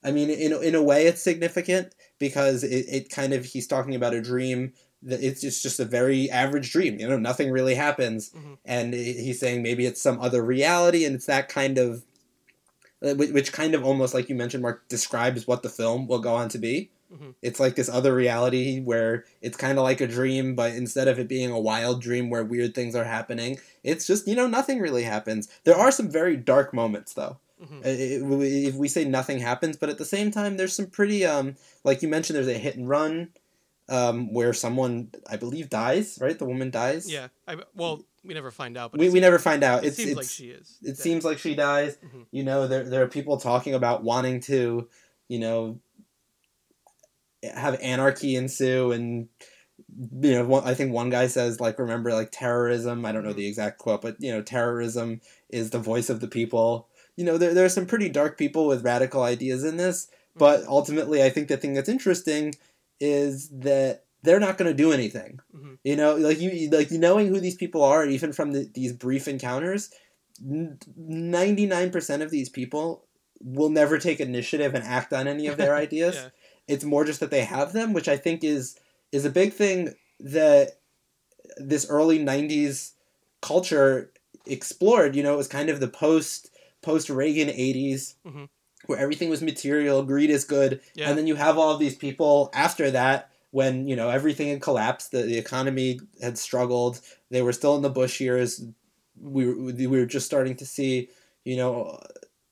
[0.04, 3.94] I mean in, in a way it's significant because it, it kind of he's talking
[3.96, 7.74] about a dream that it's just, just a very average dream you know nothing really
[7.74, 8.56] happens Mhm.
[8.64, 12.04] and he's saying maybe it's some other reality and it's that kind of
[13.02, 16.34] uh, which kind of almost like you mentioned mark describes what the film will go
[16.34, 17.34] on to be Mhm.
[17.42, 21.18] it's like this other reality where it's kind of like a dream but instead of
[21.18, 24.80] it being a wild dream where weird things are happening it's just you know nothing
[24.80, 27.80] really happens there are some very dark moments though Mhm.
[27.86, 28.32] Uh,
[28.70, 32.02] if we say nothing happens but at the same time there's some pretty um like
[32.02, 33.28] you mentioned there's a hit and run
[33.88, 37.28] um where someone i believe dies right the woman dies Yeah.
[37.46, 40.08] I, well, we never find out, but we, we never find out it it's seems
[40.12, 40.78] it's like she is.
[40.82, 40.96] it dead.
[40.96, 41.98] seems like she dies.
[41.98, 42.24] Mhm.
[42.30, 44.88] You know, there there are people talking about wanting to,
[45.28, 45.78] you know,
[47.42, 49.28] have anarchy ensue, and
[50.22, 53.04] you know, one, I think one guy says like, remember like terrorism.
[53.04, 53.36] I don't know Mhm.
[53.36, 55.20] the exact quote, but you know, terrorism
[55.50, 56.88] is the voice of the people.
[57.16, 60.64] You know, there there are some pretty dark people with radical ideas in this, but
[60.66, 62.54] ultimately, I think the thing that's interesting
[63.00, 65.40] is that they're not going to do anything.
[65.54, 65.78] Mhm.
[65.84, 69.28] You know, like you like knowing who these people are, even from the, these brief
[69.28, 69.90] encounters,
[70.96, 73.04] ninety nine percent of these people
[73.40, 76.14] will never take initiative and act on any of their ideas.
[76.16, 76.28] Yeah.
[76.66, 78.76] It's more just that they have them, which I think is
[79.12, 80.78] is a big thing that
[81.58, 82.92] this early '90s
[83.42, 84.10] culture
[84.46, 85.14] explored.
[85.14, 86.50] You know, it was kind of the post
[86.82, 88.14] post Reagan '80s.
[88.26, 88.48] Mhm.
[88.86, 91.08] Where everything was material, greed is good, Yeah.
[91.08, 94.60] and then you have all of these people after that when you know everything had
[94.60, 98.64] collapsed the, the economy had struggled they were still in the bush years
[99.22, 101.08] we were, we were just starting to see
[101.44, 102.00] you know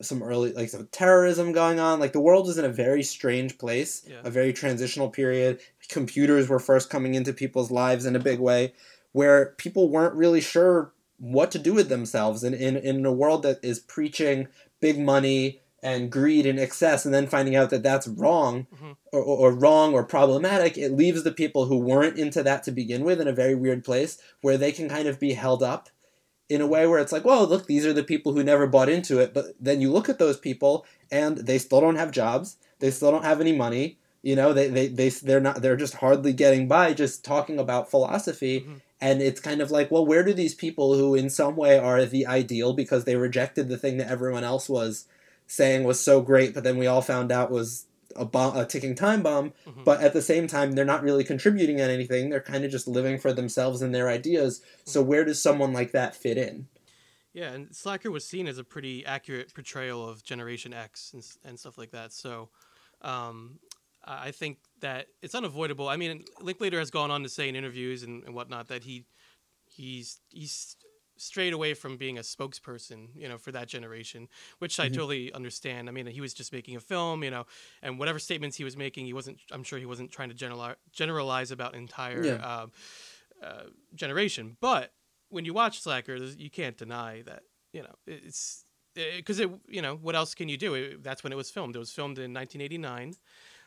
[0.01, 3.59] some early like some terrorism going on like the world was in a very strange
[3.59, 4.21] place Yeah.
[4.23, 8.73] a very transitional period computers were first coming into people's lives in a big way
[9.11, 13.42] where people weren't really sure what to do with themselves and in, in a world
[13.42, 14.47] that is preaching
[14.81, 18.97] big money and greed and excess and then finding out that that's wrong Mhm.
[19.12, 23.03] or, or, wrong or problematic it leaves the people who weren't into that to begin
[23.05, 25.88] with in a very weird place where they can kind of be held up
[26.49, 28.88] in a way where it's like well look these are the people who never bought
[28.88, 32.57] into it but then you look at those people and they still don't have jobs
[32.79, 35.95] they still don't have any money you know they, they, they they're not they're just
[35.95, 38.81] hardly getting by just talking about philosophy Mhm.
[39.01, 42.05] and it's kind of like well where do these people who in some way are
[42.05, 45.07] the ideal because they rejected the thing that everyone else was
[45.46, 48.94] saying was so great but then we all found out was a, bomb, a ticking
[48.94, 49.85] time bomb Mhm.
[49.85, 52.87] but at the same time they're not really contributing on anything they're kind of just
[52.87, 56.68] living for themselves and their ideas so where does someone like that fit in
[57.35, 61.59] Yeah, and Slacker was seen as a pretty accurate portrayal of Generation X and, and
[61.59, 62.12] stuff like that.
[62.12, 62.50] So
[63.00, 63.59] um,
[64.05, 65.88] I I think that it's unavoidable.
[65.88, 69.07] I mean, Linklater has gone on to say in interviews and, and whatnot that he
[69.64, 70.76] he's he's
[71.16, 74.94] strayed away from being a spokesperson, you know, for that generation, which I Mhm.
[74.94, 75.88] totally understand.
[75.88, 77.46] I mean, he was just making a film, you know,
[77.83, 79.38] and whatever statements he was making, he wasn't.
[79.51, 82.62] I'm sure he wasn't trying to generalize generalize about entire Yeah.
[82.62, 82.72] um,
[83.42, 84.57] uh, generation.
[84.61, 84.94] But
[85.29, 89.96] when you watch Slacker, you can't deny that you know it's because it, you know
[89.96, 90.75] what else can you do?
[90.75, 91.75] It, that's when it was filmed.
[91.77, 93.14] It was filmed in 1989.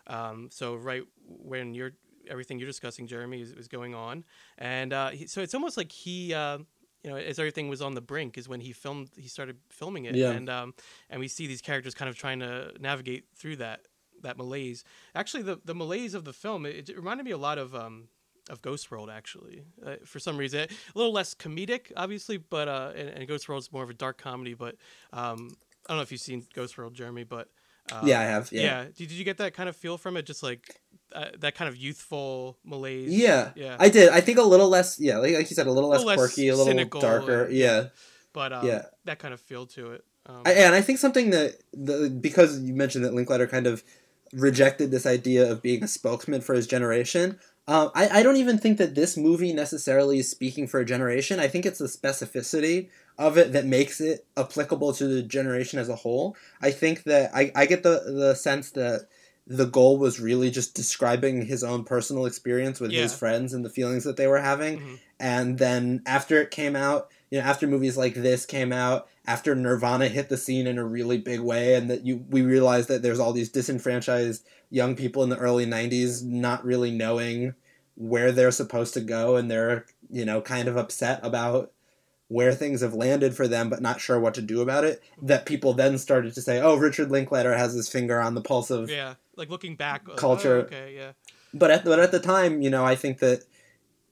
[0.07, 1.93] Um, so right when you're
[2.27, 4.23] everything you're discussing, Jeremy, is, is going on,
[4.57, 6.59] and uh, he, so it's almost like he uh,
[7.05, 9.09] you know, as everything was on the brink, is when he filmed.
[9.15, 10.31] He started filming it, Yeah.
[10.31, 10.73] and um,
[11.09, 13.81] and we see these characters kind of trying to navigate through that
[14.23, 14.83] that malaise.
[15.13, 18.07] Actually, the the malaise of the film it, it reminded me a lot of um
[18.49, 19.09] of Ghost World.
[19.11, 23.47] Actually, uh, for some reason, a little less comedic, obviously, but uh, and, and Ghost
[23.47, 24.55] World's more of a dark comedy.
[24.55, 24.75] But
[25.13, 27.49] um, I don't know if you've seen Ghost World, Jeremy, but
[27.91, 28.51] um, yeah, I have.
[28.51, 28.61] yeah.
[28.61, 28.83] Yeah.
[28.85, 30.25] Did, did you get that kind of feel from it?
[30.25, 30.81] Just like
[31.13, 33.11] uh, that kind of youthful malaise.
[33.13, 33.77] Yeah, Yeah.
[33.79, 34.09] I did.
[34.09, 34.99] I think a little less.
[34.99, 37.43] Yeah, like, like you said, a little less little less quirky, a little cynical darker.
[37.45, 37.85] and- yeah,
[38.33, 38.83] but um, Yeah.
[39.05, 40.03] that kind of feel to it.
[40.27, 43.83] Um, I, and I think something that the because you mentioned that Linklater kind of
[44.33, 47.39] rejected this idea of being a spokesman for his generation.
[47.67, 51.39] Um, I, I don't even think that this movie necessarily is speaking for a generation.
[51.39, 55.89] I think it's the specificity of it that makes it applicable to the generation as
[55.89, 56.35] a whole.
[56.61, 59.07] I think that I, I get the, the sense that
[59.47, 63.69] the goal was really just describing his own personal experience with his friends and the
[63.69, 64.79] feelings that they were having.
[64.79, 64.99] Mhm.
[65.19, 69.53] And then after it came out, you know, after movies like this came out, after
[69.55, 73.01] Nirvana hit the scene in a really big way, and that you we realized that
[73.01, 77.53] there's all these disenfranchised young people in the early '90s not really knowing
[77.95, 81.71] where they're supposed to go, and they're you know kind of upset about
[82.27, 85.01] where things have landed for them, but not sure what to do about it.
[85.21, 88.69] That people then started to say, "Oh, Richard Linklater has his finger on the pulse
[88.71, 90.07] of yeah, like looking back.
[90.07, 90.57] like, Culture.
[90.57, 91.11] oh, okay, yeah.
[91.53, 93.43] but at but at the time, you know, I think that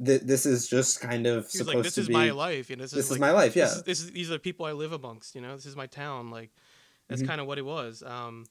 [0.03, 2.31] th- this is just kind of He was supposed like, "This to is be my
[2.31, 2.69] life.
[2.69, 3.77] You know, this, this is, is like, my life, This yeah.
[3.77, 5.35] is, this is these are the people I live amongst.
[5.35, 6.29] You know, this is my town.
[6.31, 6.51] Like,
[7.09, 7.27] that's Mhm.
[7.27, 8.03] kind of what it was.
[8.03, 8.45] Um,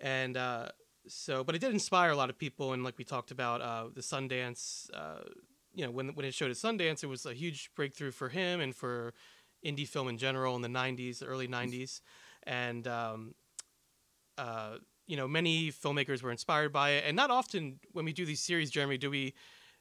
[0.00, 0.68] and uh,
[1.08, 2.72] so, but it did inspire a lot of people.
[2.72, 4.90] And like we talked about, uh, the Sundance.
[4.92, 5.20] Uh,
[5.74, 8.60] you know, when when it showed at Sundance, it was a huge breakthrough for him
[8.60, 9.12] and for
[9.64, 12.00] indie film in general in the '90s, early '90s,
[12.44, 13.34] and um,
[14.38, 17.04] uh, you know, many filmmakers were inspired by it.
[17.06, 19.34] And not often when we do these series, Jeremy, do we.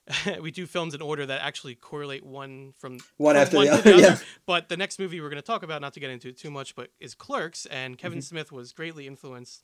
[0.39, 3.95] we do films in order that actually correlate one from One after the to other,
[3.95, 4.17] yeah.
[4.45, 6.51] But the next movie we're going to talk about, not to get into it too
[6.51, 7.65] much, but is Clerks.
[7.65, 8.23] And Kevin Mm-hmm.
[8.23, 9.63] Smith was greatly influenced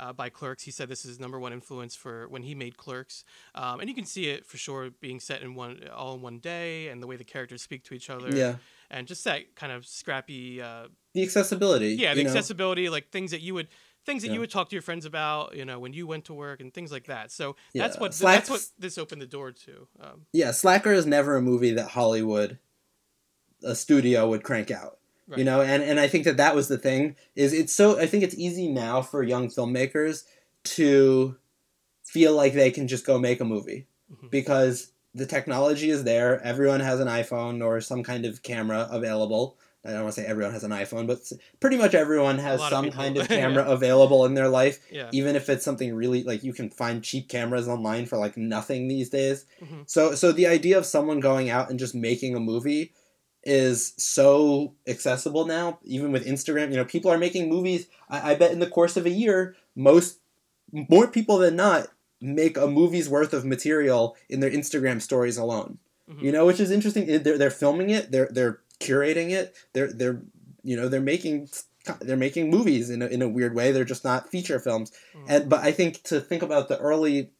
[0.00, 0.62] uh, by Clerks.
[0.62, 3.24] He said this is his number one influence for when he made Clerks.
[3.54, 6.38] Um, and you can see it for sure being set in one all in one
[6.38, 8.34] day, and the way the characters speak to each other.
[8.34, 8.56] Yeah.
[8.90, 10.60] And just that kind of scrappy.
[10.60, 11.94] Uh, the accessibility.
[11.94, 12.30] yeah, the you know?
[12.30, 13.68] accessibility, like things that you would.
[14.04, 14.34] Things that Yeah.
[14.34, 16.74] you would talk to your friends about, you know, when you went to work and
[16.74, 17.30] things like that.
[17.30, 19.86] So Yeah, that's what Slacks- that's what this opened the door to.
[20.00, 22.58] Um, Yeah, Slacker is never a movie that Hollywood,
[23.62, 24.98] a studio would crank out.
[25.34, 27.16] You know, and and I think that that was the thing.
[27.34, 30.24] Is it's so I think it's easy now for young filmmakers
[30.64, 31.36] to
[32.04, 34.30] feel like they can just go make a movie Mhm.
[34.30, 36.38] because the technology is there.
[36.42, 39.56] Everyone has an iPhone or some kind of camera available.
[39.84, 41.18] I don't want to say everyone has an iPhone, but
[41.60, 43.36] pretty much everyone has lot of some kind of Yeah.
[43.40, 44.78] camera available in their life.
[44.90, 45.10] yeah.
[45.12, 48.86] Even if it's something really like you can find cheap cameras online for like nothing
[48.88, 49.44] these days.
[49.60, 49.82] Mhm.
[49.90, 52.92] So so the idea of someone going out and just making a movie
[53.44, 56.70] is so accessible now, even with Instagram.
[56.70, 57.88] You know, people are making movies.
[58.08, 60.20] I, I bet in the course of a year, most
[60.72, 61.88] more people than not
[62.20, 65.78] make a movie's worth of material in their Instagram stories alone.
[66.08, 66.22] Mhm.
[66.22, 67.06] You know, which is interesting.
[67.24, 68.12] They're they're filming it.
[68.12, 69.54] They're they're curating it.
[69.72, 70.22] They're they're
[70.62, 71.48] you know they're making
[72.00, 73.72] they're making movies in a, in a weird way.
[73.72, 74.92] They're just not feature films.
[75.14, 75.24] Mhm.
[75.28, 77.30] And but I think to think about the early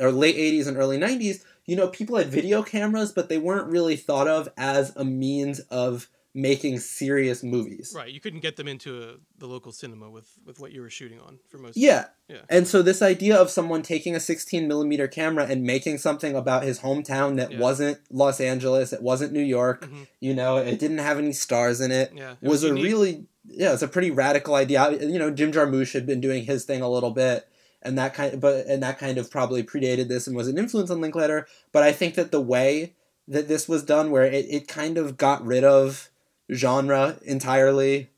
[0.00, 3.70] or late 80s and early 90s, you know, people had video cameras, but they weren't
[3.70, 6.08] really thought of as a means of
[6.40, 7.92] making serious movies.
[7.96, 10.90] Right, you couldn't get them into a, the local cinema with with what you were
[10.90, 11.76] shooting on for most.
[11.76, 12.06] Yeah.
[12.28, 12.38] Yeah.
[12.48, 16.62] And so this idea of someone taking a 16 millimeter camera and making something about
[16.62, 17.58] his hometown that Yeah.
[17.58, 20.06] wasn't Los Angeles, it wasn't New York, Mhm.
[20.20, 23.72] you know, it didn't have any stars in it, Yeah, it was a really yeah,
[23.72, 24.90] it's a pretty radical idea.
[25.00, 27.48] You know, Jim Jarmusch had been doing his thing a little bit,
[27.82, 30.58] and that kind, of, but and that kind of probably predated this and was an
[30.58, 31.46] influence on Linklater.
[31.72, 32.92] But I think that the way
[33.26, 36.10] that this was done, where it, it kind of got rid of
[36.52, 38.10] genre entirely,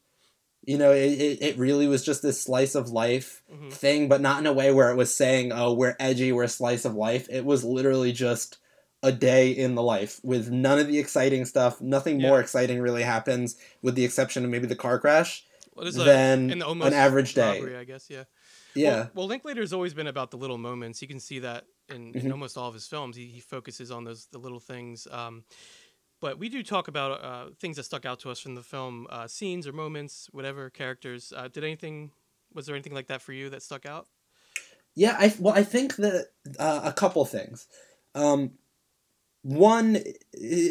[0.64, 3.72] you know, it, it, it really was just this slice of life Mhm.
[3.72, 6.84] thing, but not in a way where it was saying, "Oh, we're edgy, we're slice
[6.84, 8.58] of life." It was literally just
[9.02, 11.80] a day in the life with none of the exciting stuff.
[11.80, 12.28] Nothing Yeah.
[12.28, 16.04] more exciting really happens, with the exception of maybe the car crash, Well, there's a-
[16.04, 17.60] than and the an average day.
[17.60, 18.10] robbery, I guess.
[18.10, 18.24] Yeah.
[18.74, 21.02] Yeah, Well, well, Linklater's always been about the little moments.
[21.02, 22.30] You can see that in, in Mhm.
[22.32, 23.16] almost all of his films.
[23.16, 25.08] He, he focuses on those the little things.
[25.10, 25.42] Um,
[26.20, 29.06] but we do talk about uh, things that stuck out to us from the film,
[29.10, 31.32] uh, scenes or moments, whatever characters.
[31.34, 32.10] Uh, did anything?
[32.52, 34.06] Was there anything like that for you that stuck out?
[34.94, 35.16] yeah.
[35.18, 36.28] I well, I think that
[36.58, 37.66] uh, a couple things.
[38.14, 38.52] Um,
[39.42, 39.96] one,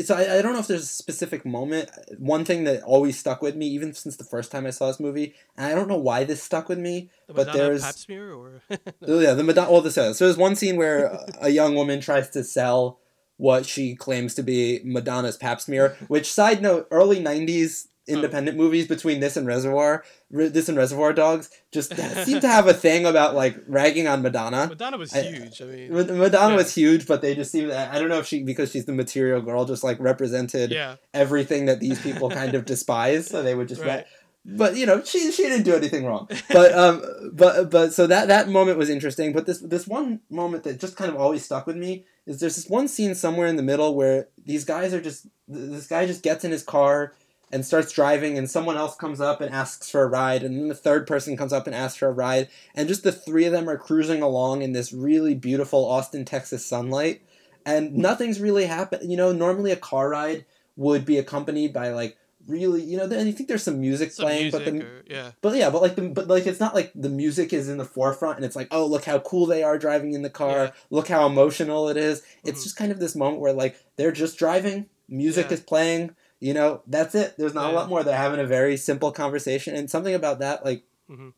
[0.03, 1.89] so I, I don't know if there's a specific moment.
[2.19, 4.99] One thing that always stuck with me, even since the first time I saw this
[4.99, 7.95] movie, and I don't know why this stuck with me, The but Madonna there's pap
[7.95, 8.61] smear or
[9.07, 9.71] Oh, yeah, the Madonna.
[9.71, 9.95] Well, this.
[9.95, 12.99] So there's one scene where a young woman tries to sell
[13.39, 15.97] what she claims to be Madonna's pap smear.
[16.09, 21.49] Which side note, early '90s independent movies between this and Reservoir, this and Reservoir Dogs,
[21.71, 24.67] just seem to have a thing about like ragging on Madonna.
[24.67, 25.61] Madonna was I- huge.
[25.61, 26.55] I, mean, Madonna yeah.
[26.57, 27.71] was huge, but they just seem.
[27.71, 31.65] I don't know if she because she's the material girl, just like represented yeah, everything
[31.67, 33.27] that these people kind of despise.
[33.27, 33.81] So they would just.
[33.81, 34.05] Right.
[34.45, 36.27] But you know, she she didn't do anything wrong.
[36.49, 39.33] But um, but but so that that moment was interesting.
[39.33, 42.55] But this this one moment that just kind of always stuck with me is there's
[42.55, 46.23] this one scene somewhere in the middle where these guys are just this guy just
[46.23, 47.13] gets in his car
[47.51, 50.67] and starts driving and someone else comes up and asks for a ride and then
[50.67, 53.51] the third person comes up and asks for a ride and just the three of
[53.51, 57.21] them are cruising along in this really beautiful Austin Texas sunlight
[57.65, 62.17] and nothing's really happened you know normally a car ride would be accompanied by like
[62.49, 65.31] really you know I think there's some music some playing music but the or, yeah,
[65.41, 67.85] but yeah, but like the but like it's not like the music is in the
[67.85, 70.57] forefront and it's like, oh look how cool they are driving in the car.
[70.65, 70.71] Yeah.
[70.89, 72.23] Look how emotional it is.
[72.43, 72.63] It's Mhm.
[72.63, 75.53] just kind of this moment where like they're just driving, music Yeah.
[75.53, 77.35] is playing, you know, that's it.
[77.37, 78.03] There's not a lot more.
[78.03, 81.33] They're having a very simple conversation and something about that like Mhm.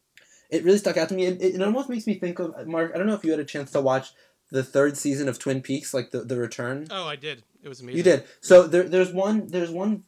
[0.49, 1.25] it really stuck out to me.
[1.25, 2.91] It, it, it almost makes me think of Mark.
[2.93, 4.13] I don't know if you had a chance to watch
[4.51, 6.87] the third season of Twin Peaks, like the the return.
[6.91, 7.43] Oh, I did.
[7.63, 7.97] It was amazing.
[7.97, 8.23] You did.
[8.41, 10.03] So there, there's one there's one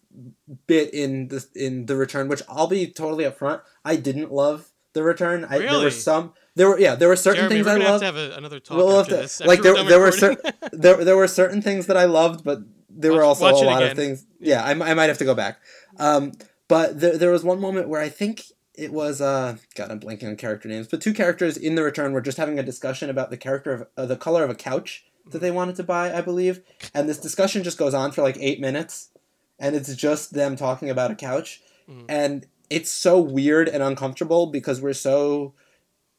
[0.68, 3.62] bit in the in the return which I'll be totally upfront.
[3.86, 5.46] I didn't love the return.
[5.46, 6.34] I, There were some.
[6.56, 6.96] There were yeah.
[6.96, 8.04] There were certain Jeremy, things I loved.
[8.04, 9.40] have to have a, another talk We'll have after to- this.
[9.42, 10.52] like, after we're there- there were recording.
[10.72, 13.96] there there were certain things that I loved, but there were also a lot of
[13.96, 14.26] things.
[14.40, 15.60] Yeah, I, I might have to go back.
[15.98, 16.34] Um,
[16.68, 18.44] but there there was one moment where I think
[18.76, 22.14] it was uh God, I'm blanking on character names, but two characters in the return
[22.14, 25.06] were just having a discussion about the character of uh, the color of a couch
[25.30, 26.62] that they wanted to buy, I believe,
[26.94, 29.10] and this discussion just goes on for like eight minutes,
[29.60, 32.06] and it's just them talking about a couch, Mhm.
[32.10, 35.54] and it's so weird and uncomfortable because we're so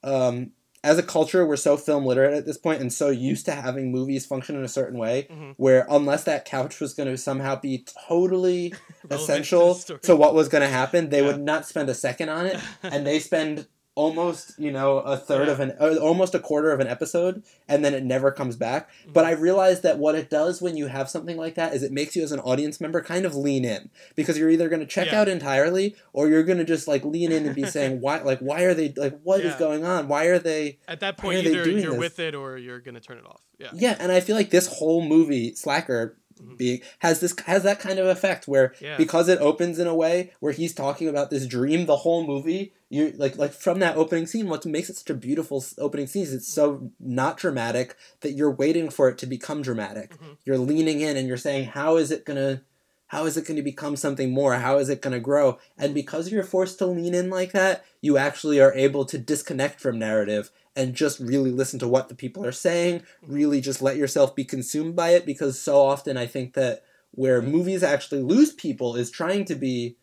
[0.02, 0.52] um
[0.84, 3.90] as a culture we're so film literate at this point and so used to having
[3.90, 5.54] movies function in a certain way Mhm.
[5.56, 10.34] where unless that couch was going to somehow be totally Relevant to essential to what
[10.34, 11.26] was going to happen they Yeah.
[11.28, 15.46] would not spend a second on it and they spend almost you know a third
[15.46, 15.52] Yeah.
[15.52, 18.90] of an uh, almost a quarter of an episode and then it never comes back
[19.02, 19.12] Mm-hmm.
[19.12, 21.92] but i realized that what it does when you have something like that is it
[21.92, 24.86] makes you as an audience member kind of lean in because you're either going to
[24.86, 25.20] check Yeah.
[25.20, 28.40] out entirely or you're going to just like lean in and be saying why like
[28.40, 29.58] why are they like what is Yeah.
[29.60, 31.98] going on why are they At that point, either you're this?
[31.98, 33.42] with it or you're gonna turn it off.
[33.58, 33.70] Yeah.
[33.74, 36.58] yeah and i feel like this whole movie slacker Mhm.
[36.58, 38.96] being has this has that kind of effect where Yeah.
[38.96, 42.72] because it opens in a way where he's talking about this dream the whole movie
[42.94, 46.22] you like like from that opening scene what makes it such a beautiful opening scene
[46.22, 50.08] is it's so not dramatic that you're waiting for it to become dramatic.
[50.18, 50.36] Mhm.
[50.44, 52.62] you're leaning in and you're saying how is it gonna
[53.08, 54.54] how is it going to become something more?
[54.54, 55.58] How is it going to grow?
[55.78, 59.78] And because you're forced to lean in like that you actually are able to disconnect
[59.80, 63.96] from narrative and just really listen to what the people are saying really just let
[63.96, 68.52] yourself be consumed by it because so often i think that where movies actually lose
[68.52, 69.96] people is trying to be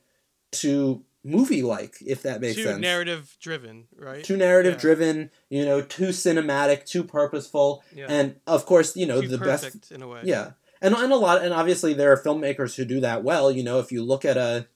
[0.52, 4.24] too movie like if that makes Too sense narrative driven, right?
[4.24, 4.80] too narrative Yeah.
[4.80, 8.08] driven you know too cinematic too purposeful Yeah.
[8.10, 10.22] and of course you know Too the best in a way.
[10.24, 13.52] yeah, and and a lot, and obviously there are filmmakers who do that well.
[13.52, 14.68] You know, if you look at a,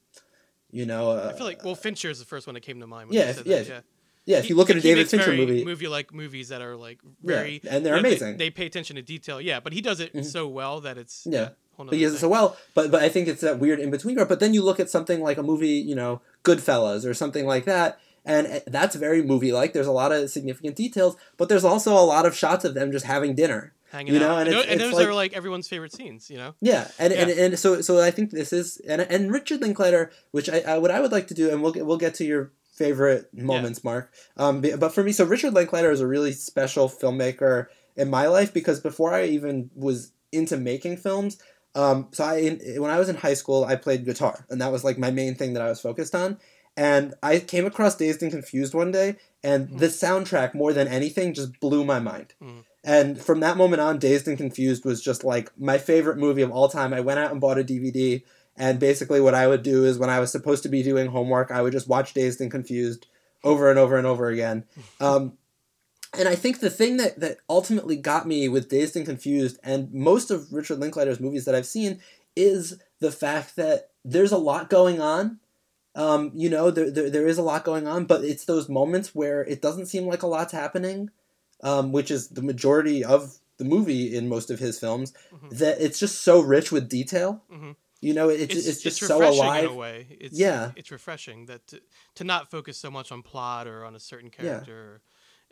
[0.71, 2.85] you know, a, I feel like well, Fincher is the first one that came to
[2.87, 3.09] mind.
[3.09, 3.79] When Yeah, yeah, that, yeah.
[4.25, 6.99] yeah, if you look at a David Fincher movie, movie like movies that are like
[7.23, 8.37] Yeah, very and they're you know, amazing.
[8.37, 9.41] They, pay attention to detail.
[9.41, 10.23] Yeah, but he does it Mhm.
[10.25, 11.49] so well that it's Yeah.
[11.91, 12.09] He thing.
[12.17, 12.57] so well.
[12.73, 14.15] But but I think it's that weird in between.
[14.15, 17.65] But then you look at something like a movie, you know, Goodfellas or something like
[17.65, 17.99] that.
[18.27, 19.73] And eh, that's very movie like.
[19.73, 22.91] There's a lot of significant details, but there's also a lot of shots of them
[22.91, 23.73] just having dinner.
[23.91, 24.47] hanging you know, out.
[24.47, 26.29] and and, it's- and it's those like- are like everyone's favorite scenes.
[26.31, 26.55] You know.
[26.59, 27.45] Yeah, and and, Yeah.
[27.45, 30.91] and so so I think this is and and Richard Linklater, which I, I what
[30.91, 34.11] I would like to do, and we'll get, we'll get to your favorite moments, Mark.
[34.35, 38.53] Um, but for me, so Richard Linklater is a really special filmmaker in my life
[38.53, 41.37] because before I even was into making films,
[41.75, 44.71] um, so I in, when I was in high school, I played guitar, and that
[44.71, 46.37] was like my main thing that I was focused on.
[46.77, 49.77] And I came across Dazed and Confused one day, and Hmm.
[49.77, 52.33] the soundtrack more than anything just blew my mind.
[52.43, 52.63] Mhm.
[52.83, 56.51] And from that moment on, Dazed and Confused was just like my favorite movie of
[56.51, 56.93] all time.
[56.93, 58.23] I went out and bought a DVD,
[58.57, 61.49] and basically what I would do is when I was supposed to be doing homework,
[61.49, 63.07] I would just watch Dazed and Confused
[63.43, 64.65] over and over and over again.
[64.99, 65.37] Um,
[66.17, 69.93] and I think the thing that, that ultimately got me with Dazed and Confused and
[69.93, 71.99] most of Richard Linklater's movies that I've seen
[72.35, 75.39] is the fact that there's a lot going on.
[75.95, 79.15] Um, you know, there, there, there is a lot going on, but it's those moments
[79.15, 81.09] where it doesn't seem like a lot's happening,
[81.63, 85.57] um, which is the majority of the movie in most of his films, Mhm.
[85.59, 87.41] that it's just so rich with detail.
[87.49, 87.77] Mhm.
[88.01, 89.63] You know, it's, It's, it's, just so refreshing alive.
[89.63, 90.17] in a way.
[90.19, 90.71] It's, Yeah.
[90.75, 91.81] it's refreshing that to,
[92.15, 94.59] to not focus so much on plot or on a certain Yeah.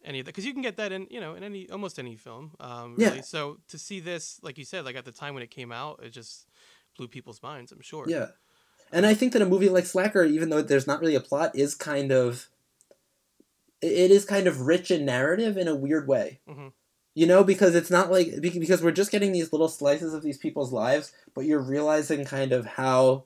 [0.06, 2.16] Any of that because you can get that in you know in any almost any
[2.16, 2.52] film.
[2.60, 3.22] Um, Yeah.
[3.22, 6.02] So to see this, like you said, like at the time when it came out,
[6.04, 6.48] it just
[6.98, 7.72] blew people's minds.
[7.72, 8.06] I'm sure.
[8.08, 8.28] Yeah.
[8.92, 11.56] And I think that a movie like Slacker, even though there's not really a plot,
[11.56, 12.50] is kind of
[13.82, 16.40] it is kind of rich in narrative in a weird way.
[16.48, 16.72] Mhm.
[17.16, 20.38] You know, because it's not like because we're just getting these little slices of these
[20.38, 23.26] people's lives, but you're realizing kind of how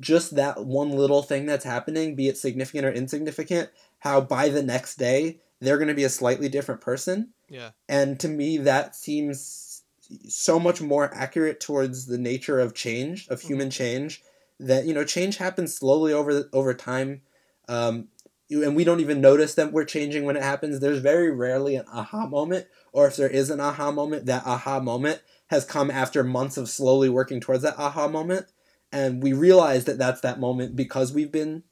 [0.00, 4.62] just that one little thing that's happening, be it significant or insignificant, how by the
[4.62, 7.30] next day they're going to be a slightly different person.
[7.48, 7.70] Yeah.
[7.88, 9.82] And to me, that seems
[10.28, 14.22] so much more accurate towards the nature of change, of human change.
[14.60, 17.22] That you know, change happens slowly over over time,
[17.68, 18.08] um,
[18.50, 20.80] and we don't even notice that we're changing when it happens.
[20.80, 24.80] There's very rarely an aha moment, or if there is an aha moment, that aha
[24.80, 28.46] moment has come after months of slowly working towards that aha moment,
[28.90, 31.62] and we realize that that's that moment because we've been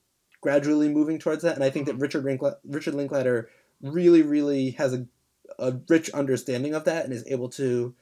[0.41, 1.57] gradually moving towards that.
[1.57, 3.49] And I think that Richard Linkla- Richard Linklater
[3.81, 5.07] really, really has a
[5.59, 7.95] a rich understanding of that and is able to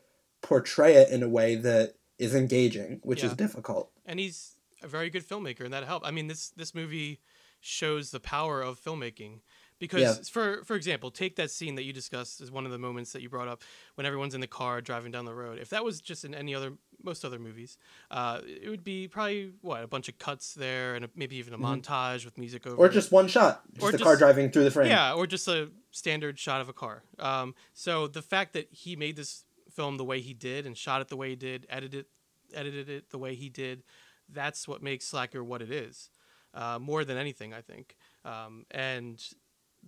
[0.43, 3.91] portray it in a way that is engaging, which is difficult.
[4.07, 6.07] and he's a very good filmmaker, and that helped.
[6.07, 7.20] I mean, this this movie
[7.61, 9.41] shows the power of filmmaking
[9.85, 10.22] because, Yeah.
[10.32, 13.20] for for example, take that scene that you discussed as one of the moments that
[13.20, 13.62] you brought up
[13.97, 15.59] when everyone's in the car driving down the road.
[15.59, 16.72] If that was just in any other
[17.03, 17.76] most other movies,
[18.11, 21.53] uh, it would be probably what a bunch of cuts there and a, maybe even
[21.53, 22.82] a montage with music over Mm-hmm.
[22.85, 24.89] Or just one shot, just Or the car driving through the frame.
[24.89, 27.03] Yeah, or just a standard shot of a car.
[27.18, 31.03] Um, so the fact that he made this film the way he did and shot
[31.03, 32.07] it the way he did, edited
[32.55, 33.82] edited it the way he did,
[34.28, 36.11] that's what makes Slacker what it is.
[36.55, 37.97] Uh, more than anything, I think.
[38.24, 39.20] Um, and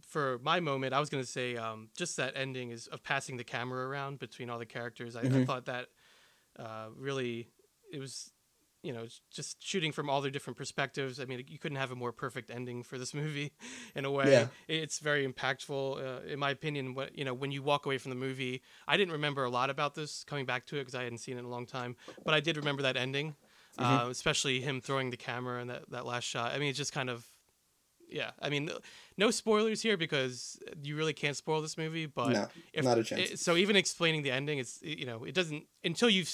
[0.03, 3.45] for my moment, I was gonna say um, just that ending is of passing the
[3.45, 5.17] camera around between all the characters.
[5.17, 5.87] I, I thought that
[6.59, 7.49] uh, really
[7.93, 8.33] it was
[8.83, 11.97] you know just shooting from all their different perspectives i mean you couldn't have a
[11.97, 13.53] more perfect ending for this movie
[13.95, 14.47] in a way Yeah.
[14.69, 18.11] it's very impactful uh, in my opinion what you know when you walk away from
[18.11, 21.03] the movie i didn't remember a lot about this coming back to it because i
[21.03, 23.35] hadn't seen it in a long time but i did remember that ending
[23.79, 26.93] uh, especially him throwing the camera and that, that last shot i mean it just
[26.93, 27.27] kind of
[28.09, 28.71] yeah i mean
[29.17, 32.49] no spoilers here because you really can't spoil this movie but No,
[32.83, 33.31] not a chance.
[33.33, 36.29] it- so even explaining the ending, it's you know it doesn't until you've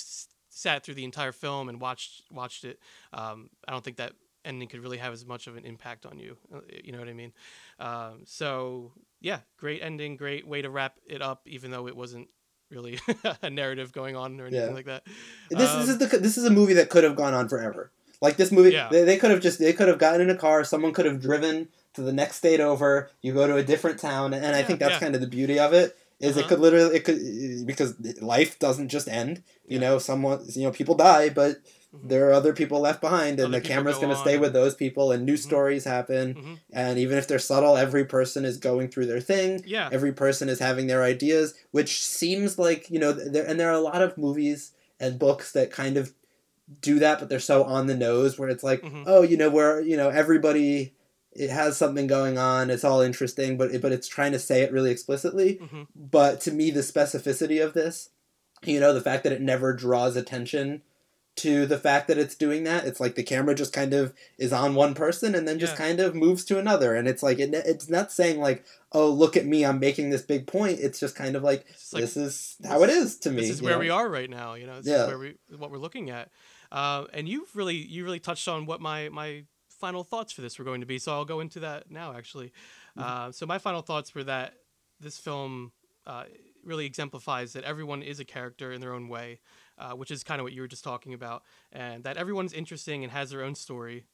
[0.55, 2.79] sat through the entire film and watched watched it.
[3.13, 4.13] Um, I don't think that
[4.45, 6.37] ending could really have as much of an impact on you.
[6.55, 7.33] uh, You know what I mean?
[7.79, 12.29] Um, so yeah, great ending, great way to wrap it up, even though it wasn't
[12.71, 12.99] really
[13.43, 14.75] a narrative going on or anything Yeah.
[14.75, 15.05] like that.
[15.51, 17.91] This, Um, this is the this is a movie that could have gone on forever.
[18.23, 18.89] Like this movie, Yeah.
[18.91, 20.65] they, they could have just they could have gotten in a car.
[20.65, 23.11] Someone could have driven to the next state over.
[23.21, 25.01] You go to a different town, and I think that's yeah.
[25.01, 25.97] kind of the beauty of it.
[26.21, 26.49] Is it Uh-huh.
[26.51, 27.19] could literally it could
[27.67, 27.91] because
[28.23, 29.43] life doesn't just end.
[29.67, 31.57] You know, someone you know people die, but
[31.93, 33.55] there are other people left behind, and Mm-hmm.
[33.55, 36.35] Other the camera's going to stay with those people, and new stories happen.
[36.35, 36.59] Mhm.
[36.73, 39.63] And even if they're subtle, every person is going through their thing.
[39.67, 39.89] Yeah.
[39.93, 43.81] Every person is having their ideas, which seems like you know, there and there are
[43.83, 44.71] a lot of movies
[45.01, 46.15] and books that kind of
[46.81, 49.05] do that, but they're so on the nose where it's like, Mhm.
[49.07, 50.95] oh, you know, where you know everybody
[51.35, 54.61] it has something going on, it's all interesting, but it, but it's trying to say
[54.63, 55.59] it really explicitly.
[55.63, 55.87] Mhm.
[55.97, 58.11] But to me, the specificity of this,
[58.63, 60.83] you know, the fact that it never draws attention
[61.37, 64.53] to the fact that it's doing that, it's like the camera just kind of is
[64.53, 65.87] on one person and then just Yeah.
[65.87, 69.35] kind of moves to another, and it's like it, it's not saying like, oh, look
[69.35, 70.81] at me, I'm making this big point.
[70.81, 73.41] It's just kind of like, like, this is how it is to me.
[73.41, 73.79] this is where know?
[73.79, 74.53] we are right now.
[74.53, 75.05] You know, this Yeah.
[75.05, 76.29] is where we what we're looking at.
[76.73, 80.59] Uh, and you've really you really touched on what my my final thoughts for this
[80.59, 80.99] were going to be.
[80.99, 82.15] So I'll go into that now.
[82.17, 82.51] Actually,
[82.97, 84.55] uh, so my final thoughts were that
[84.99, 85.73] this film
[86.07, 86.25] uh,
[86.65, 89.41] really exemplifies that everyone is a character in their own way,
[89.79, 91.43] uh, which is kind of what you were just talking about,
[91.73, 94.07] and that everyone's interesting and has their own story.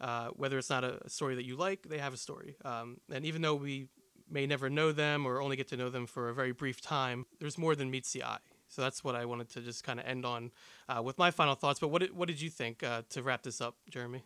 [0.00, 2.54] Uh, whether it's not a story that you like, they have a story.
[2.64, 3.88] Um, and even though we
[4.30, 7.26] may never know them or only get to know them for a very brief time,
[7.40, 8.38] there's more than meets the eye.
[8.68, 10.50] So that's what I wanted to just kind of end on
[10.88, 11.80] uh, with my final thoughts.
[11.80, 14.22] But what did, what did you think uh, to wrap this up, Jeremy?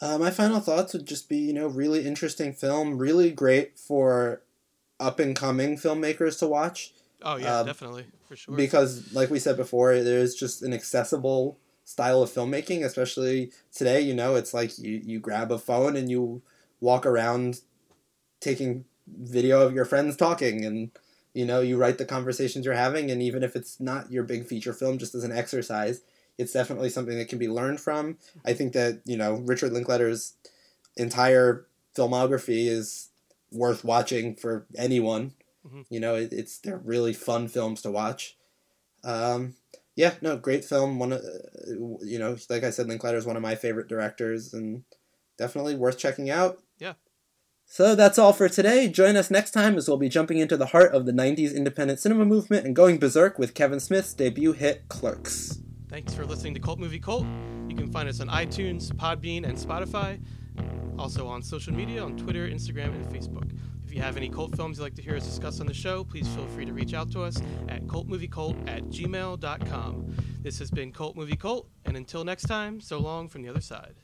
[0.00, 4.42] Uh, my final thoughts would just be, you know, really interesting film, really great for
[5.00, 6.92] up and coming filmmakers to watch
[7.22, 8.56] Oh yeah, Um, definitely for sure.
[8.56, 14.00] because, like we said before, there's just an accessible style of filmmaking, especially today.
[14.00, 16.42] You know, it's like you you grab a phone and you
[16.80, 17.60] walk around
[18.40, 20.90] taking video of your friends talking and
[21.38, 24.44] you know you write the conversations you're having and even if it's not your big
[24.44, 26.02] feature film just as an exercise
[26.36, 28.16] it's definitely something that can be learned from.
[28.44, 30.34] I think that you know richard linklater's
[30.96, 31.66] entire
[31.96, 33.10] filmography is
[33.52, 35.34] worth watching for anyone.
[35.66, 35.84] Mhm.
[35.90, 38.36] you know it, it's they're really fun films to watch.
[39.04, 39.54] Um,
[39.94, 40.98] yeah no great film.
[40.98, 44.52] One of uh, you know like i said linklater is one of my favorite directors
[44.54, 44.82] and
[45.36, 46.58] definitely worth checking out
[47.70, 48.88] So that's all for today.
[48.88, 52.00] Join us next time as we'll be jumping into the heart of the 90s independent
[52.00, 55.60] cinema movement and going berserk with Kevin Smith's debut hit Clerks.
[55.90, 57.26] Thanks for listening to Cult Movie Cult.
[57.68, 60.18] You can find us on iTunes, Podbean, and Spotify.
[60.98, 63.54] Also on social media on Twitter, Instagram, and Facebook.
[63.84, 66.04] If you have any cult films you'd like to hear us discuss on the show,
[66.04, 70.16] please feel free to reach out to us at cultmoviecult at gmail.com.
[70.40, 73.60] This has been Cult Movie Cult, and until next time, so long from the other
[73.60, 73.94] side.